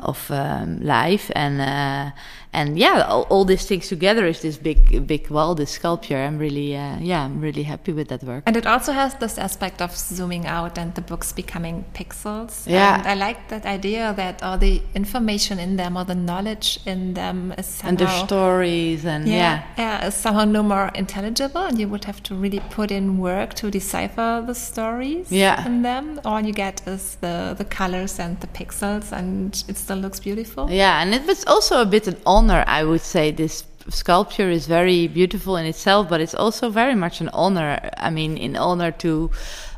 [0.00, 1.30] of um, life.
[1.34, 2.10] And uh,
[2.56, 6.16] and yeah, all, all, these things together is this big, big wall, this sculpture.
[6.16, 8.44] I'm really, uh, yeah, I'm really happy with that work.
[8.46, 12.66] And it also has this aspect of zooming out and the books becoming pixels.
[12.66, 16.80] Yeah, and I like that idea that all the information in them or the knowledge
[16.86, 19.34] in them is somehow and the stories and yeah,
[19.76, 23.18] yeah, yeah, is somehow no more intelligible, and you would have to really put in
[23.18, 25.66] work to decipher the stories yeah.
[25.66, 26.18] in them.
[26.24, 30.70] All you get is the the colors and the pixels, and it still looks beautiful.
[30.70, 32.64] Yeah, and it was also a bit an honor honor.
[32.66, 37.20] I would say this sculpture is very beautiful in itself, but it's also very much
[37.20, 37.90] an honor.
[37.96, 39.30] I mean, in honor to,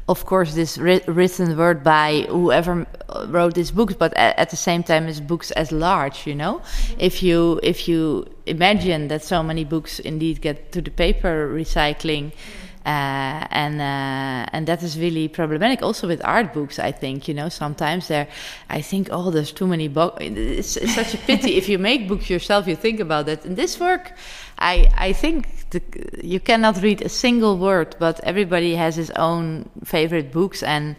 [0.09, 4.57] of course, this written word by whoever uh, wrote these books, but at, at the
[4.57, 6.27] same time, it's books as large.
[6.27, 7.01] You know, mm-hmm.
[7.01, 12.33] if you if you imagine that so many books indeed get to the paper recycling.
[12.33, 12.68] Mm-hmm.
[12.89, 15.82] Uh, and uh, and that is really problematic.
[15.82, 18.26] Also with art books, I think you know sometimes there,
[18.70, 20.16] I think oh there's too many books.
[20.20, 22.66] It's, it's, such a pity if you make books yourself.
[22.66, 23.45] You think about that.
[23.45, 24.12] In this work,
[24.59, 25.82] I I think the,
[26.22, 30.97] you cannot read a single word, but everybody has his own favorite books and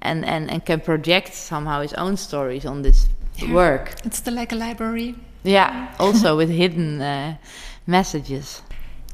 [0.00, 3.52] and and, and can project somehow his own stories on this yeah.
[3.52, 3.94] work.
[4.04, 5.16] It's still like a library.
[5.42, 7.36] Yeah, also with hidden uh,
[7.84, 8.62] messages.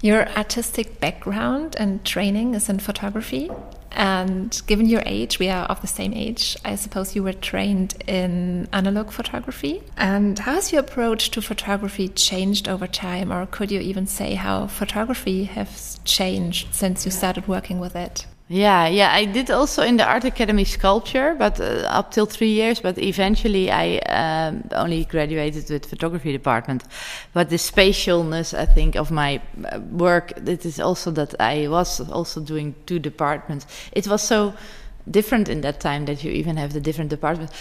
[0.01, 3.51] Your artistic background and training is in photography.
[3.91, 7.95] And given your age, we are of the same age, I suppose you were trained
[8.07, 9.83] in analog photography.
[9.97, 13.33] And how has your approach to photography changed over time?
[13.33, 18.27] Or could you even say how photography has changed since you started working with it?
[18.51, 19.13] Yeah, yeah.
[19.13, 22.81] I did also in the art academy sculpture, but uh, up till three years.
[22.81, 26.85] But eventually, I um, only graduated with photography department.
[27.35, 32.01] But the spatialness, I think, of my uh, work, it is also that I was
[32.11, 33.67] also doing two departments.
[33.93, 34.55] It was so
[35.11, 37.53] different in that time that you even have the different departments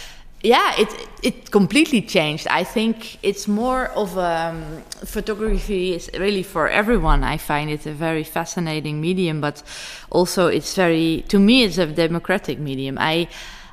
[0.42, 2.46] yeah, it it completely changed.
[2.48, 7.24] I think it's more of um, photography is really for everyone.
[7.24, 9.62] I find it a very fascinating medium, but
[10.10, 12.98] also it's very to me it's a democratic medium.
[13.00, 13.28] I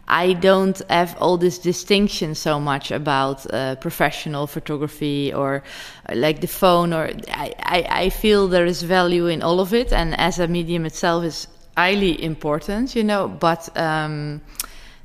[0.07, 5.63] I don't have all this distinction so much about uh, professional photography or
[6.09, 9.73] uh, like the phone or I, I, I feel there is value in all of
[9.73, 14.41] it and as a medium itself is highly important, you know, but um,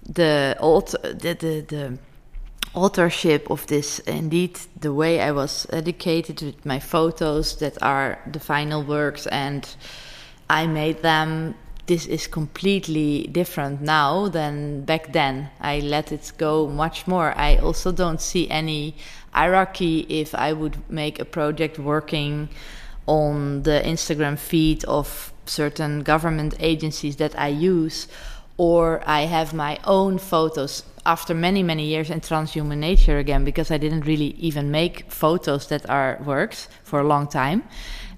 [0.08, 1.98] the old the, the, the
[2.74, 8.38] authorship of this indeed the way i was educated with my photos that are the
[8.38, 9.76] final works and
[10.48, 11.54] i made them
[11.86, 15.50] this is completely different now than back then.
[15.60, 17.36] I let it go much more.
[17.36, 18.94] I also don't see any
[19.32, 22.48] hierarchy if i would make a project working
[23.06, 28.08] on the instagram feed of certain government agencies that i use
[28.60, 33.70] or I have my own photos after many many years in transhuman nature again because
[33.70, 37.62] I didn't really even make photos that are works for a long time.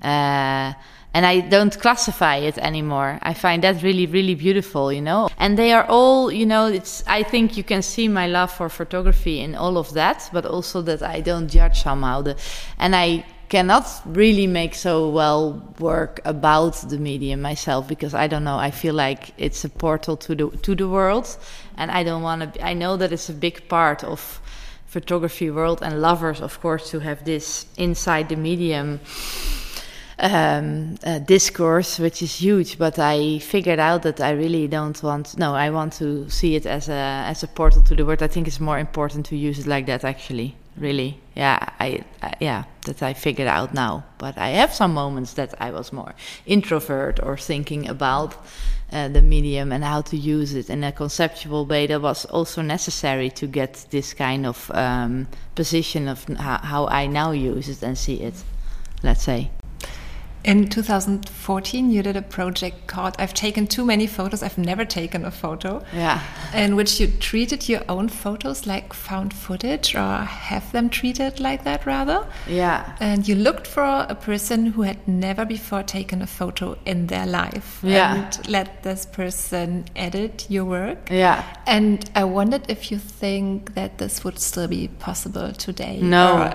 [0.02, 0.72] Uh,
[1.14, 3.20] and I don't classify it anymore.
[3.22, 5.28] I find that really, really beautiful, you know.
[5.38, 7.04] And they are all, you know, it's.
[7.06, 10.82] I think you can see my love for photography in all of that, but also
[10.82, 12.22] that I don't judge somehow.
[12.22, 12.34] The,
[12.78, 18.44] and I cannot really make so well work about the medium myself because I don't
[18.44, 18.56] know.
[18.56, 21.36] I feel like it's a portal to the to the world,
[21.76, 22.66] and I don't want to.
[22.70, 24.40] I know that it's a big part of
[24.86, 29.00] photography world and lovers, of course, to have this inside the medium.
[30.18, 35.36] Um, uh, discourse, which is huge, but I figured out that I really don't want.
[35.36, 38.22] No, I want to see it as a as a portal to the world.
[38.22, 42.34] I think it's more important to use it like that, actually really yeah I, I,
[42.40, 44.04] yeah that i figured out now.
[44.18, 46.14] But i have some moments that i was more
[46.46, 48.36] introvert or thinking about
[48.92, 52.62] uh, the medium and how to use it in a conceptual way that was also
[52.62, 57.82] necessary to get this kind of um, position of how, how i now use it
[57.82, 58.34] and see it
[59.02, 59.50] let's say
[60.44, 65.24] in 2014, you did a project called I've Taken Too Many Photos, I've Never Taken
[65.24, 65.84] a Photo.
[65.94, 66.20] Yeah.
[66.52, 71.62] In which you treated your own photos like found footage or have them treated like
[71.62, 72.26] that rather.
[72.48, 72.96] Yeah.
[72.98, 77.26] And you looked for a person who had never before taken a photo in their
[77.26, 77.80] life.
[77.82, 78.14] Yeah.
[78.14, 81.08] And let this person edit your work.
[81.08, 81.44] Yeah.
[81.66, 86.00] And I wondered if you think that this would still be possible today.
[86.02, 86.52] No.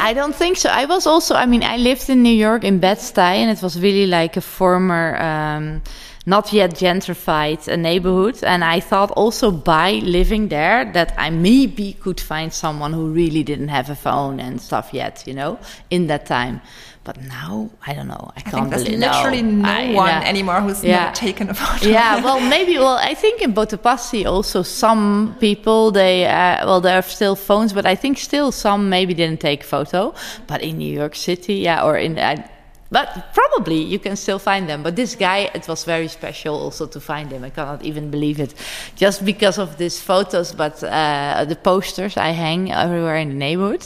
[0.00, 0.70] I don't think so.
[0.70, 3.78] I was also, I mean, I lived in New York in Bed-Stuy and it was
[3.80, 5.16] really like a former.
[5.16, 5.82] Um,
[6.26, 8.44] not yet gentrified a neighborhood.
[8.44, 13.42] And I thought also by living there that I maybe could find someone who really
[13.42, 15.58] didn't have a phone and stuff yet, you know,
[15.88, 16.60] in that time.
[17.02, 18.30] But now I don't know.
[18.36, 20.28] I, I can't think believe there's literally no, no I- one yeah.
[20.28, 21.04] anymore who's Yeah.
[21.04, 21.88] never taken a photo.
[21.88, 22.76] yeah, well, maybe.
[22.76, 27.72] Well, I think in Botopassi also some people they uh, well there are still phones,
[27.72, 30.12] but I think still some maybe didn't take photo.
[30.46, 32.18] But in New York City, yeah, or in.
[32.18, 32.46] Uh,
[32.90, 34.82] but probably you can still find them.
[34.82, 37.44] But this guy, it was very special also to find him.
[37.44, 38.54] I cannot even believe it,
[38.96, 40.52] just because of these photos.
[40.52, 43.84] But uh, the posters I hang everywhere in the neighborhood.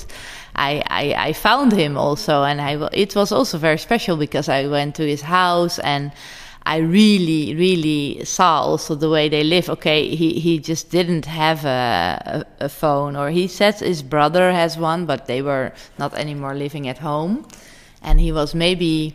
[0.55, 4.67] I, I, I found him also, and I, it was also very special because I
[4.67, 6.13] went to his house and
[6.65, 9.69] I really, really saw also the way they live.
[9.71, 14.53] Okay, he, he just didn't have a, a, a phone, or he said his brother
[14.53, 17.47] has one, but they were not anymore living at home.
[18.03, 19.15] And he was maybe,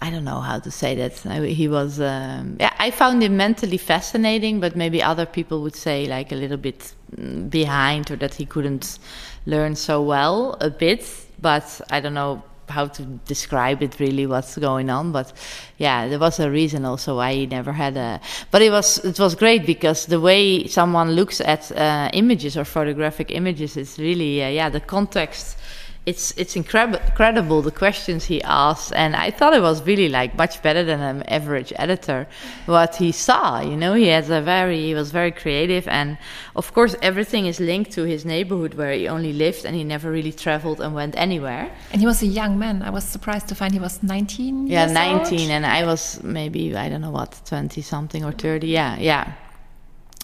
[0.00, 1.18] I don't know how to say that.
[1.44, 6.06] He was, um, yeah, I found him mentally fascinating, but maybe other people would say
[6.06, 8.98] like a little bit mm, behind or that he couldn't
[9.46, 11.08] learn so well a bit.
[11.40, 12.42] But I don't know
[12.72, 15.32] how to describe it really what's going on but
[15.78, 19.18] yeah there was a reason also why he never had a but it was it
[19.18, 24.42] was great because the way someone looks at uh, images or photographic images is really
[24.42, 25.58] uh, yeah the context
[26.04, 30.36] it's it's incredible incredible the questions he asks and i thought it was really like
[30.36, 32.26] much better than an average editor
[32.66, 36.18] what he saw you know he has a very he was very creative and
[36.56, 40.10] of course everything is linked to his neighborhood where he only lived and he never
[40.10, 42.82] really traveled and went anywhere And he was a young man.
[42.82, 44.66] I was surprised to find he was 19.
[44.66, 45.50] yeah years 19 old.
[45.50, 49.34] and i was maybe i don't know what 20 something or 30 yeah yeah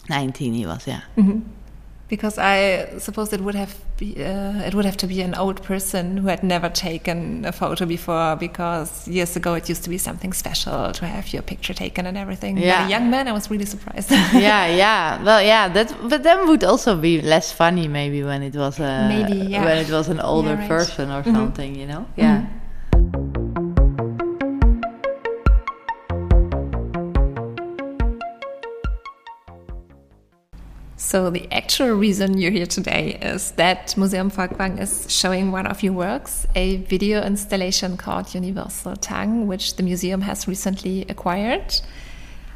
[0.09, 1.41] 19 he was yeah mm-hmm.
[2.09, 5.63] Because I suppose it would have be, uh, it would have to be an old
[5.63, 8.37] person who had never taken a photo before.
[8.37, 12.17] Because years ago it used to be something special to have your picture taken and
[12.17, 12.55] everything.
[12.57, 12.87] But Yeah.
[12.87, 14.11] a young man, I was really surprised.
[14.49, 18.55] yeah yeah well yeah that but then would also be less funny maybe when it
[18.55, 19.65] was a Maybe, yeah.
[19.65, 20.59] when it was an older right.
[20.59, 20.69] Mm-hmm.
[20.69, 22.47] person or something you know yeah
[31.09, 35.83] So the actual reason you're here today is that Museum Folkwang is showing one of
[35.83, 41.81] your works, a video installation called Universal Tongue, which the museum has recently acquired.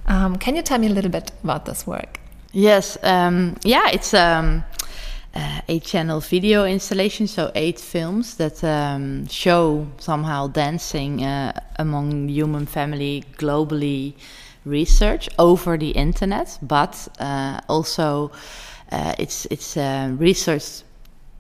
[0.07, 2.20] Um, can you tell me a little bit about this work?
[2.53, 4.64] Yes, um, yeah, it's um,
[5.34, 12.28] uh, eight channel video installation, so eight films that um, show somehow dancing uh, among
[12.28, 14.12] human family globally
[14.64, 18.30] research over the internet, but uh, also
[18.90, 20.82] uh, it's it's uh, research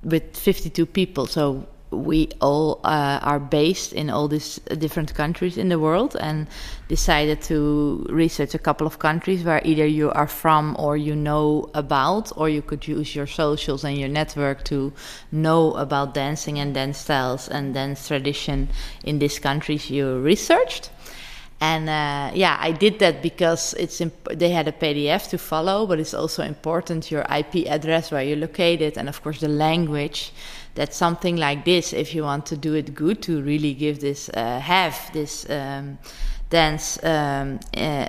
[0.02, 1.26] with 52 people.
[1.26, 6.46] So we all uh, are based in all these different countries in the world and
[6.88, 11.68] decided to research a couple of countries where either you are from or you know
[11.74, 14.92] about, or you could use your socials and your network to
[15.30, 18.68] know about dancing and dance styles and dance tradition
[19.04, 20.90] in these countries you researched.
[21.62, 25.86] And uh, yeah, I did that because it's imp- they had a PDF to follow,
[25.86, 30.32] but it's also important your IP address where you're located, and of course the language.
[30.74, 34.28] That something like this, if you want to do it good, to really give this,
[34.30, 35.98] uh, have this um,
[36.50, 38.08] dance um, uh,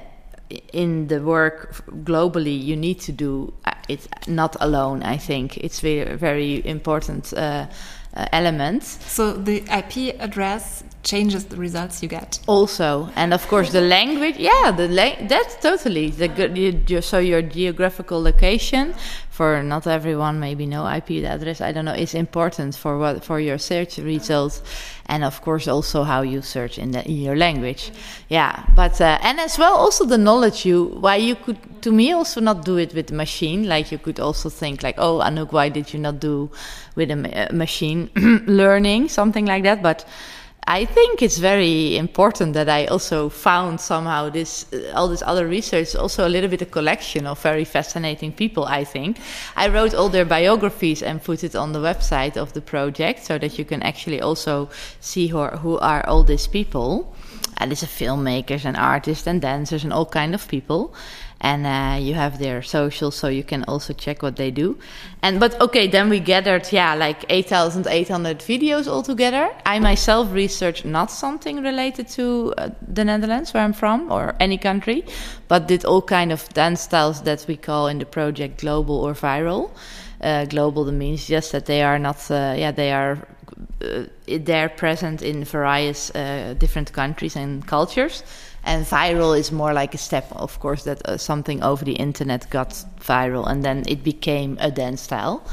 [0.71, 5.03] in the work globally, you need to do uh, it not alone.
[5.03, 7.67] I think it's very very important uh,
[8.15, 8.83] uh, element.
[8.83, 12.39] So the IP address changes the results you get.
[12.47, 17.19] also and of course the language yeah the la- that's totally the good you, so
[17.19, 18.93] your geographical location
[19.29, 23.39] for not everyone maybe know ip address i don't know is important for what for
[23.39, 24.61] your search results
[25.07, 27.91] and of course also how you search in, the, in your language
[28.29, 32.13] yeah but uh, and as well also the knowledge you why you could to me
[32.13, 35.51] also not do it with the machine like you could also think like oh anouk
[35.51, 36.49] why did you not do
[36.95, 38.09] with a, ma- machine
[38.47, 40.05] learning something like that but
[40.65, 45.47] I think it's very important that I also found somehow this uh, all this other
[45.47, 48.63] research also a little bit a collection of very fascinating people.
[48.65, 49.19] I think
[49.55, 53.37] I wrote all their biographies and put it on the website of the project so
[53.37, 54.69] that you can actually also
[55.01, 57.13] see who are, who are all these people.
[57.57, 60.93] And it's a filmmakers and artists and dancers and all kind of people.
[61.45, 64.77] And uh, you have their socials, so you can also check what they do.
[65.21, 69.49] And but okay, then we gathered, yeah, like eight thousand eight hundred videos altogether.
[69.65, 74.57] I myself researched not something related to uh, the Netherlands, where I'm from, or any
[74.57, 75.03] country,
[75.49, 79.13] but did all kind of dance styles that we call in the project global or
[79.13, 79.69] viral.
[80.21, 83.17] Uh, global means just that they are not, uh, yeah, they are
[83.81, 88.23] uh, they're present in various uh, different countries and cultures.
[88.63, 92.49] And viral is more like a step, of course, that uh, something over the internet
[92.49, 95.43] got viral and then it became a dance style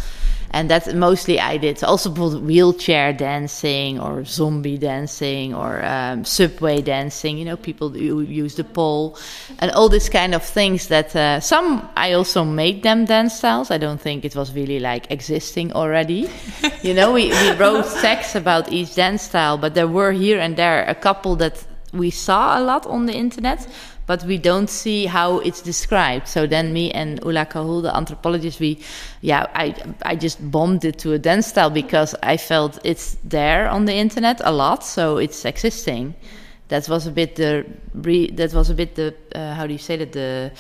[0.53, 1.83] and that's mostly I did.
[1.85, 7.39] Also, wheelchair dancing or zombie dancing or um, subway dancing.
[7.39, 9.17] You know, people who use the pole
[9.61, 10.89] and all these kind of things.
[10.89, 13.71] That uh, some I also made them dance styles.
[13.71, 16.29] I don't think it was really like existing already.
[16.83, 20.57] you know, we we wrote text about each dance style, but there were here and
[20.57, 23.67] there a couple that we saw a lot on the internet
[24.11, 26.27] but we don't see how it's described.
[26.27, 28.81] So then me and Ula Kahul, the anthropologist, we,
[29.21, 29.73] yeah, I,
[30.03, 33.95] I just bombed it to a dance style because I felt it's there on the
[33.95, 36.17] internet a lot, so it's existing.
[36.67, 37.65] That was a bit the,
[37.95, 40.51] re, that was a bit the, uh, how do you say that, the,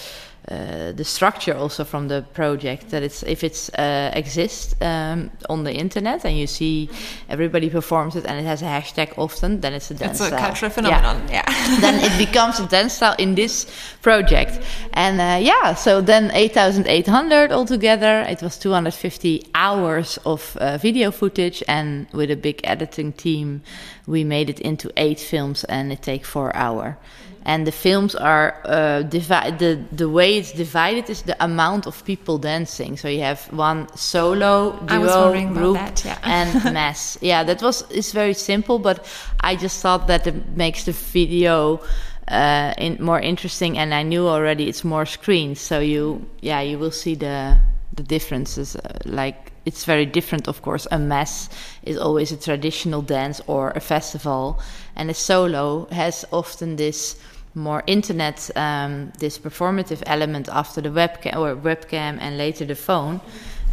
[0.49, 5.65] uh, the structure also from the project that it's if it's uh, exists um, on
[5.65, 6.89] the internet and you see
[7.29, 10.27] everybody performs it and it has a hashtag often then it's a dance it's a
[10.29, 10.41] style.
[10.41, 11.81] cultural phenomenon yeah, yeah.
[11.81, 13.67] then it becomes a dance style in this
[14.01, 14.59] project
[14.95, 21.63] and uh, yeah so then 8800 altogether it was 250 hours of uh, video footage
[21.69, 23.63] and with a big editing team
[24.07, 26.95] we made it into eight films and it takes four hours
[27.43, 29.59] and the films are uh, divided.
[29.59, 32.97] The, the way it's divided is the amount of people dancing.
[32.97, 36.19] So you have one solo, duo, group, that, yeah.
[36.23, 37.19] and mass.
[37.21, 39.07] Yeah, that was it's very simple, but
[39.41, 41.81] I just thought that it makes the video
[42.29, 43.79] uh, in, more interesting.
[43.79, 47.59] And I knew already it's more screens, so you yeah you will see the
[47.95, 48.77] the differences.
[48.77, 50.87] Uh, like it's very different, of course.
[50.91, 51.49] A mass
[51.83, 54.61] is always a traditional dance or a festival,
[54.95, 57.17] and a solo has often this
[57.55, 63.21] more internet, um, this performative element after the webcam or webcam and later the phone.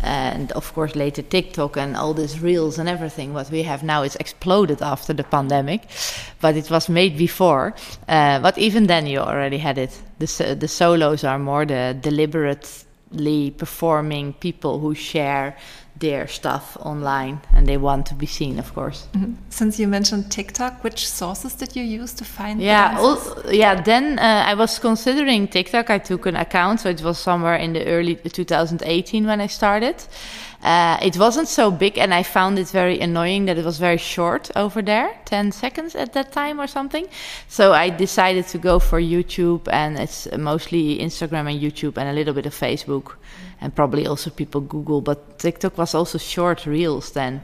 [0.04, 3.34] And of course, later TikTok and all these reels and everything.
[3.34, 5.88] What we have now is exploded after the pandemic,
[6.40, 7.74] but it was made before.
[8.08, 10.00] Uh, but even then, you already had it.
[10.20, 15.58] The, the solos are more the deliberately performing people who share
[16.00, 19.08] their stuff online and they want to be seen of course.
[19.14, 19.34] Mm -hmm.
[19.50, 24.04] since you mentioned tiktok which sources did you use to find yeah also, yeah then
[24.20, 25.90] uh, i was considering tiktok.
[25.90, 29.96] I took an account so it was somewhere in the early 2018 when i started.
[30.64, 33.98] Uh, it wasn't so big and i found it very annoying that it was very
[33.98, 37.08] short over there 10 seconds at that time or something.
[37.48, 42.14] So i decided to go for youtube and it's mostly instagram and youtube and a
[42.14, 43.16] little bit of facebook
[43.62, 47.42] and probably also people Google, but TikTok was also short reels then.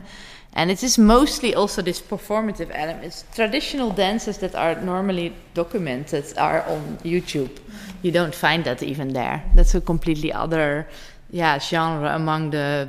[0.56, 3.06] And it is mostly also this performative element.
[3.06, 7.50] It's traditional dances that are normally documented are on YouTube.
[8.04, 9.44] You don't find that even there.
[9.56, 10.88] That's a completely other
[11.32, 12.88] yeah, genre among the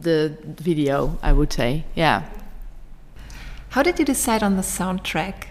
[0.00, 1.84] the video, I would say.
[1.96, 2.22] Yeah.
[3.70, 5.46] How did you decide on the soundtrack?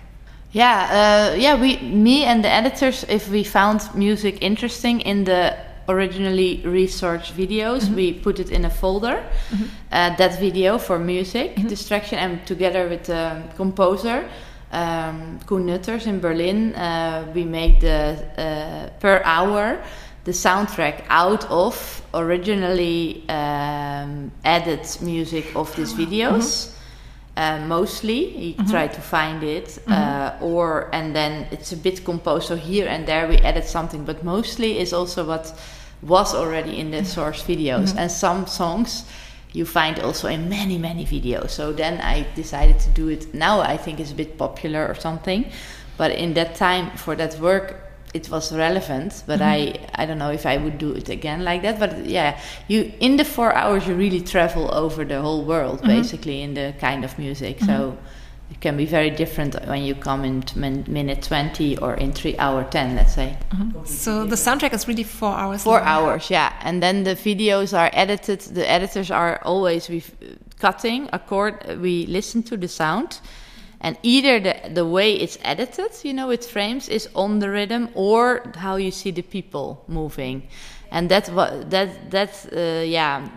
[0.53, 1.59] Yeah, uh, yeah.
[1.59, 5.57] We, me and the editors, if we found music interesting in the
[5.87, 7.81] originally research videos.
[7.81, 7.95] Mm-hmm.
[7.95, 9.23] We put it in a folder.
[9.49, 9.63] Mm-hmm.
[9.91, 11.67] Uh, that video for music mm-hmm.
[11.67, 14.29] distraction, and together with the composer
[14.71, 19.81] um, Koen Nutters in Berlin, uh, we made the uh, per hour
[20.23, 26.73] the soundtrack out of originally um, added music of these videos.
[27.37, 28.69] Uh, mostly you mm-hmm.
[28.69, 29.93] try to find it mm-hmm.
[29.93, 34.03] uh, or and then it's a bit composed so here and there we added something
[34.03, 35.57] but mostly is also what
[36.01, 37.05] was already in the mm-hmm.
[37.05, 37.99] source videos mm-hmm.
[37.99, 39.05] and some songs
[39.53, 43.61] you find also in many many videos so then i decided to do it now
[43.61, 45.49] i think it's a bit popular or something
[45.97, 49.77] but in that time for that work it was relevant but mm-hmm.
[49.97, 52.91] i i don't know if i would do it again like that but yeah you
[52.99, 55.87] in the four hours you really travel over the whole world mm-hmm.
[55.87, 57.67] basically in the kind of music mm-hmm.
[57.67, 57.97] so
[58.49, 60.43] it can be very different when you come in
[60.87, 63.85] minute 20 or in 3 hour 10 let's say mm-hmm.
[63.85, 65.87] so the soundtrack is really 4 hours 4 long.
[65.87, 70.03] hours yeah and then the videos are edited the editors are always we
[70.59, 73.21] cutting accord we listen to the sound
[73.81, 77.89] and either the, the way it's edited you know with frames is on the rhythm
[77.93, 80.47] or how you see the people moving
[80.91, 83.27] and that's what that that uh, yeah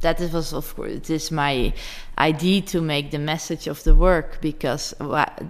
[0.00, 1.72] that was of course it is my
[2.18, 4.94] idea to make the message of the work because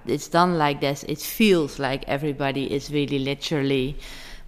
[0.06, 3.96] it's done like this it feels like everybody is really literally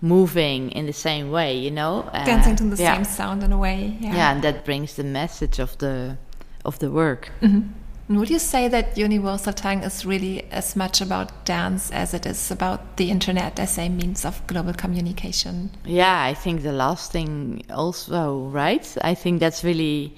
[0.00, 2.94] moving in the same way you know uh, dancing to the yeah.
[2.94, 4.14] same sound in a way yeah.
[4.14, 6.16] yeah and that brings the message of the
[6.64, 7.81] of the work mm -hmm.
[8.08, 12.50] Would you say that Universal Tongue is really as much about dance as it is
[12.50, 15.70] about the internet as a means of global communication?
[15.84, 18.96] Yeah, I think the last thing also, right?
[19.02, 20.14] I think that's really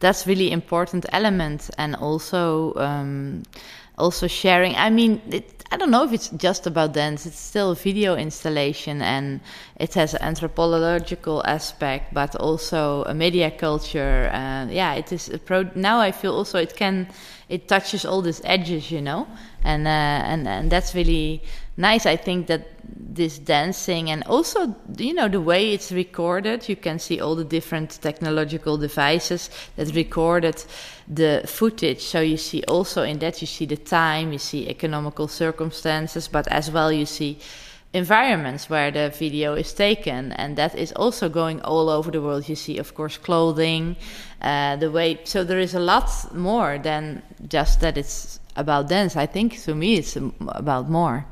[0.00, 3.42] that's really important element, and also um,
[3.98, 4.74] also sharing.
[4.76, 7.26] I mean, it, I don't know if it's just about dance.
[7.26, 9.40] It's still a video installation, and
[9.76, 14.30] it has an anthropological aspect, but also a media culture.
[14.32, 15.68] Uh, yeah, it is a pro.
[15.74, 17.08] Now I feel also it can,
[17.50, 19.26] it touches all these edges, you know,
[19.62, 21.42] and uh, and and that's really
[21.76, 22.06] nice.
[22.06, 26.98] I think that this dancing and also you know the way it's recorded, you can
[26.98, 30.64] see all the different technological devices that recorded
[31.06, 32.00] the footage.
[32.00, 36.48] So you see also in that you see the time, you see economical circumstances, but
[36.48, 37.38] as well you see
[37.92, 40.32] environments where the video is taken.
[40.32, 42.48] And that is also going all over the world.
[42.48, 43.96] You see of course clothing
[44.42, 49.14] uh, the way so there is a lot more than just that it's about dance.
[49.14, 51.24] I think to me it's about more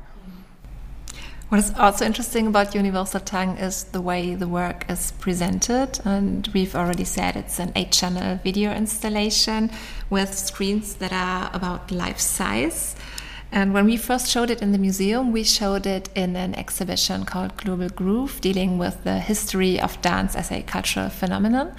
[1.49, 5.99] what is also interesting about Universal Tongue is the way the work is presented.
[6.03, 9.71] And we've already said it's an eight channel video installation
[10.09, 12.97] with screens that are about life size.
[13.49, 17.23] And when we first showed it in the museum, we showed it in an exhibition
[17.23, 21.73] called Global Groove, dealing with the history of dance as a cultural phenomenon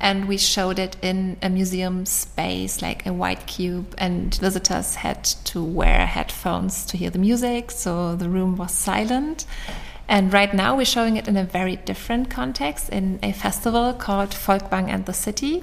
[0.00, 5.22] and we showed it in a museum space like a white cube and visitors had
[5.24, 9.46] to wear headphones to hear the music so the room was silent.
[10.08, 14.30] And right now we're showing it in a very different context in a festival called
[14.30, 15.62] Folkwang and the City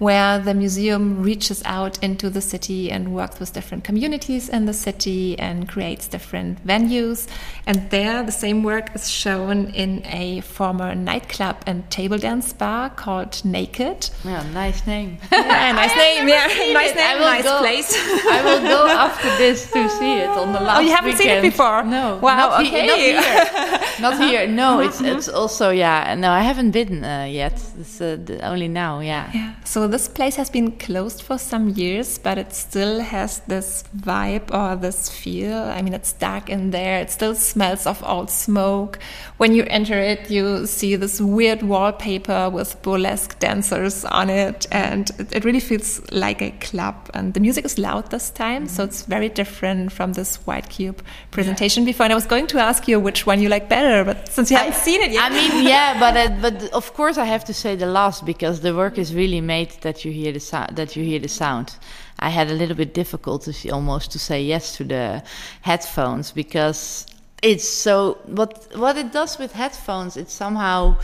[0.00, 4.72] where the museum reaches out into the city and works with different communities in the
[4.72, 7.28] city and creates different venues.
[7.66, 12.88] And there, the same work is shown in a former nightclub and table dance bar
[12.88, 14.08] called Naked.
[14.24, 15.18] Yeah, nice name.
[15.32, 16.28] Yeah, nice name.
[16.28, 17.92] Yeah, nice name, nice go, place.
[17.94, 20.78] I will go after this to see it on the last.
[20.78, 21.28] Oh, you haven't weekend.
[21.28, 21.82] seen it before?
[21.82, 22.16] No.
[22.16, 22.36] Wow.
[22.36, 22.86] Not, okay.
[22.86, 24.00] Not here.
[24.00, 24.46] not here.
[24.46, 26.14] No, it's it's also yeah.
[26.14, 27.62] No, I haven't been uh, yet.
[27.78, 29.00] It's uh, only now.
[29.00, 29.30] Yeah.
[29.34, 29.54] Yeah.
[29.64, 34.52] So this place has been closed for some years, but it still has this vibe
[34.52, 35.56] or this feel.
[35.56, 37.00] I mean, it's dark in there.
[37.00, 38.98] It still smells of old smoke.
[39.36, 45.10] When you enter it, you see this weird wallpaper with burlesque dancers on it, and
[45.18, 47.10] it, it really feels like a club.
[47.14, 48.76] And the music is loud this time, mm -hmm.
[48.76, 51.92] so it's very different from this White Cube presentation yeah.
[51.92, 52.04] before.
[52.04, 54.58] And I was going to ask you which one you like better, but since you
[54.58, 57.44] haven't I, seen it yet, I mean, yeah, but uh, but of course I have
[57.44, 60.76] to say the last because the work is really made that you hear the sound.
[60.76, 61.76] That you hear the sound.
[62.18, 65.22] I had a little bit difficulty almost to say yes to the
[65.62, 67.06] headphones because
[67.42, 70.16] it's so what what it does with headphones.
[70.16, 70.96] It somehow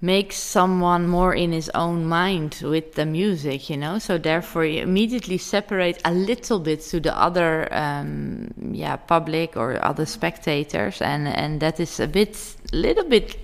[0.00, 3.98] makes someone more in his own mind with the music, you know.
[3.98, 9.82] So therefore, you immediately separate a little bit to the other, um, yeah, public or
[9.84, 13.36] other spectators, and and that is a bit, little bit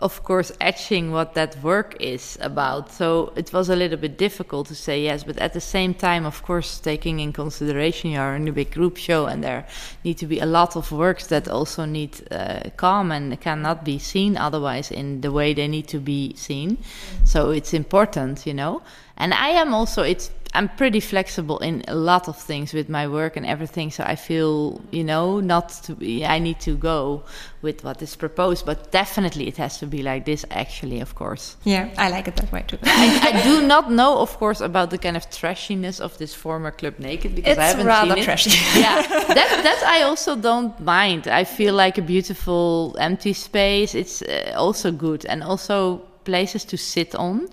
[0.00, 2.90] of course, etching what that work is about.
[2.90, 6.24] So it was a little bit difficult to say yes, but at the same time,
[6.24, 9.66] of course, taking in consideration you are in a big group show and there
[10.02, 13.98] need to be a lot of works that also need uh, calm and cannot be
[13.98, 16.78] seen otherwise in the way they need to be seen.
[17.24, 18.82] So it's important, you know.
[19.18, 23.06] And I am also, it's I'm pretty flexible in a lot of things with my
[23.06, 23.90] work and everything.
[23.92, 27.22] So I feel, you know, not to be, I need to go
[27.62, 31.56] with what is proposed, but definitely it has to be like this, actually, of course.
[31.62, 32.78] Yeah, I like it that way too.
[32.82, 36.72] I, I, do not know, of course, about the kind of trashiness of this former
[36.72, 38.24] Club Naked because it's I haven't rather seen it.
[38.24, 38.50] trashy.
[38.80, 41.28] yeah, that, that I also don't mind.
[41.28, 43.94] I feel like a beautiful empty space.
[43.94, 47.48] It's uh, also good and also places to sit on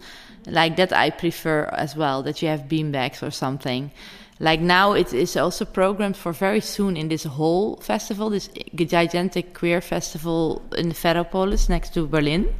[0.48, 2.24] like that I prefer as well.
[2.24, 3.92] That you have beanbags or something.
[4.40, 9.56] Like now, it is also programmed for very soon in this whole festival, this gigantic
[9.56, 12.54] queer festival in Ferropolis next to Berlin.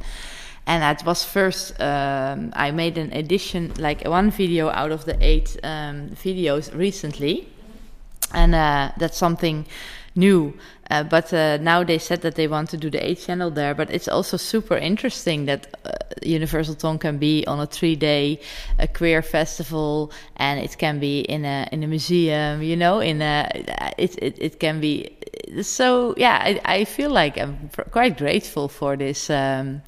[0.66, 5.16] And that was first, um, I made an edition, like one video out of the
[5.20, 7.48] eight um, videos recently.
[8.34, 9.64] And uh, that's something
[10.14, 10.54] new.
[10.90, 13.74] Uh, but uh, now they said that they want to do the eight channel there.
[13.74, 15.90] But it's also super interesting that uh,
[16.22, 18.40] Universal Tongue can be on a three day
[18.78, 22.62] a queer festival, and it can be in a in a museum.
[22.62, 23.48] You know, in a
[23.98, 25.16] it it, it can be.
[25.62, 29.30] So yeah, I, I feel like I'm quite grateful for this.
[29.30, 29.82] Um,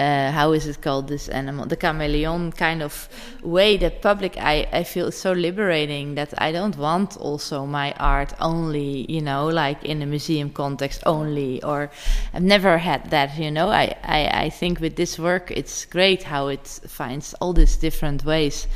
[0.00, 1.66] uh, how is it called this animal?
[1.66, 3.08] The chameleon kind of
[3.42, 8.32] way that public I, I feel so liberating that i don't want also my art
[8.40, 11.90] only you know like in a museum context only or
[12.34, 13.68] i've never had that you know?
[13.68, 18.24] I, I, I think with this work it's great how it finds all these different
[18.24, 18.66] ways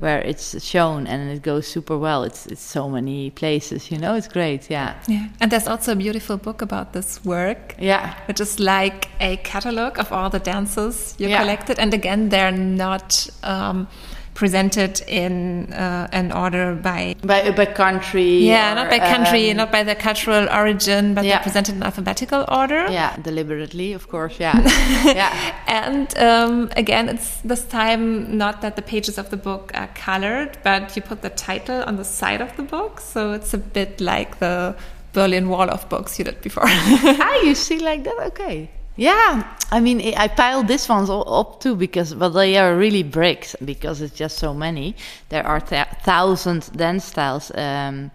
[0.00, 2.24] where it's shown and it goes super well.
[2.24, 4.14] It's it's so many places, you know.
[4.14, 4.94] It's great, yeah.
[5.08, 7.74] Yeah, and there's also a beautiful book about this work.
[7.78, 11.40] Yeah, which is like a catalog of all the dances you Yeah.
[11.40, 13.28] collected, and again, they're not.
[13.42, 13.86] Um,
[14.34, 18.38] presented in uh, an order by by by country.
[18.38, 21.34] yeah or, not by country um, not by their cultural origin but Yeah.
[21.36, 24.36] they're presented in alphabetical order Yeah, deliberately, of course.
[24.40, 24.58] Yeah,
[25.22, 25.30] yeah,
[25.66, 30.58] and um, again it's this time not that the pages of the book are colored
[30.64, 34.00] but you put the title on the side of the book so it's a bit
[34.00, 34.74] like the
[35.12, 38.18] berlin wall of books you did before ah, you see like that?
[38.32, 38.68] Okay.
[38.96, 43.56] Yeah, I mean, I piled this ones up too because, but they are really bricks
[43.64, 44.94] because it's just so many.
[45.30, 48.12] There are th- thousand dance styles um,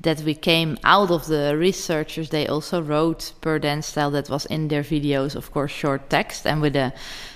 [0.00, 2.30] that we came out of the researchers.
[2.30, 6.46] They also wrote per dance style that was in their videos, of course, short text.
[6.46, 6.92] And with the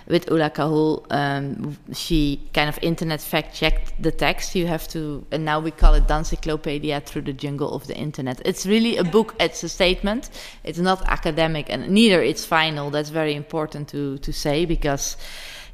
[0.07, 4.55] with Ula Kahul, um, she kind of internet fact checked the text.
[4.55, 8.41] You have to, and now we call it Dancyclopedia through the jungle of the internet.
[8.45, 9.35] It's really a book.
[9.41, 10.31] It's a statement.
[10.63, 12.91] It's not academic, and neither it's final.
[12.91, 15.17] That's very important to to say because,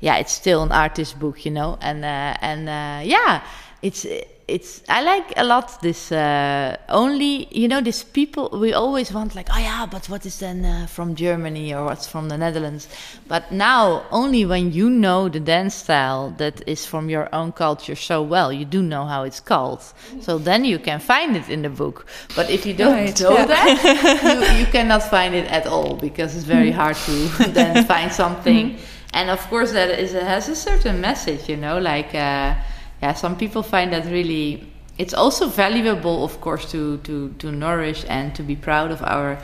[0.00, 1.78] yeah, it's still an artist book, you know.
[1.80, 3.42] And uh, and uh, yeah,
[3.82, 4.06] it's
[4.54, 9.34] it's I like a lot this uh, only you know these people we always want
[9.34, 12.88] like oh yeah but what is then uh, from Germany or what's from the Netherlands?
[13.28, 17.94] But now only when you know the dance style that is from your own culture
[17.96, 19.82] so well you do know how it's called.
[20.20, 22.06] So then you can find it in the book.
[22.36, 23.46] But if you don't Right, know yeah.
[23.46, 27.12] that you, you cannot find it at all because it's very hard to
[27.52, 28.78] then find something.
[29.12, 32.54] And of course that is it has a certain message you know like uh,
[33.02, 34.66] yeah some people find that really
[34.98, 39.38] it's also valuable of course to to to nourish and to be proud of our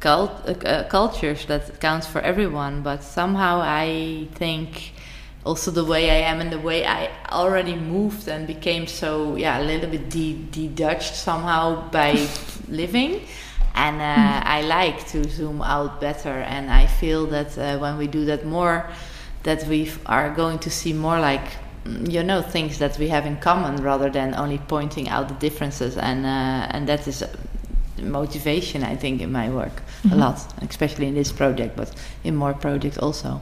[0.00, 2.82] cult, uh, uh, cultures that counts for everyone.
[2.82, 4.92] But somehow i think
[5.44, 9.60] also the way i am and the way i already moved and became so yeah
[9.60, 12.26] a little bit de- de-dutched somehow by
[12.68, 13.20] living.
[13.74, 18.06] And uh, I like to zoom out better, and I feel that uh, when we
[18.06, 18.88] do that more,
[19.42, 21.44] that we are going to see more like
[22.08, 25.96] you know things that we have in common rather than only pointing out the differences,
[25.96, 27.28] and uh, and that is uh,
[28.02, 29.82] motivation I think in my work
[30.12, 30.38] a lot,
[30.70, 31.90] especially in this project, but
[32.24, 33.40] in more projects also.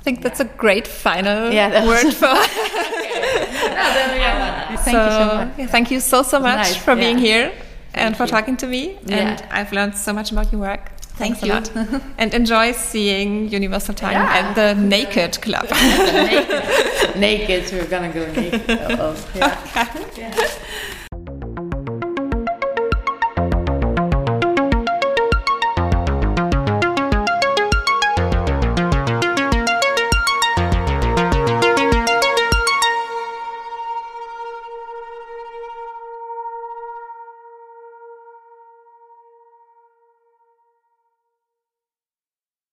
[0.00, 2.28] i think that's a great final Yeah, word for
[4.86, 5.70] Thank you so much.
[5.70, 7.26] thank you so so much nice, for being yeah.
[7.28, 7.52] here
[7.94, 8.30] and Thank for you.
[8.30, 9.16] talking to me Yeah.
[9.18, 11.52] and i've learned so much about your work Thank Thanks a you.
[11.86, 12.02] lot.
[12.18, 14.36] and enjoy seeing Universal Time Yeah.
[14.38, 15.64] at the Naked Club.
[15.70, 18.62] naked, naked, we're gonna go naked.
[18.68, 20.06] Oh, oh, yeah.
[20.16, 20.48] Yeah.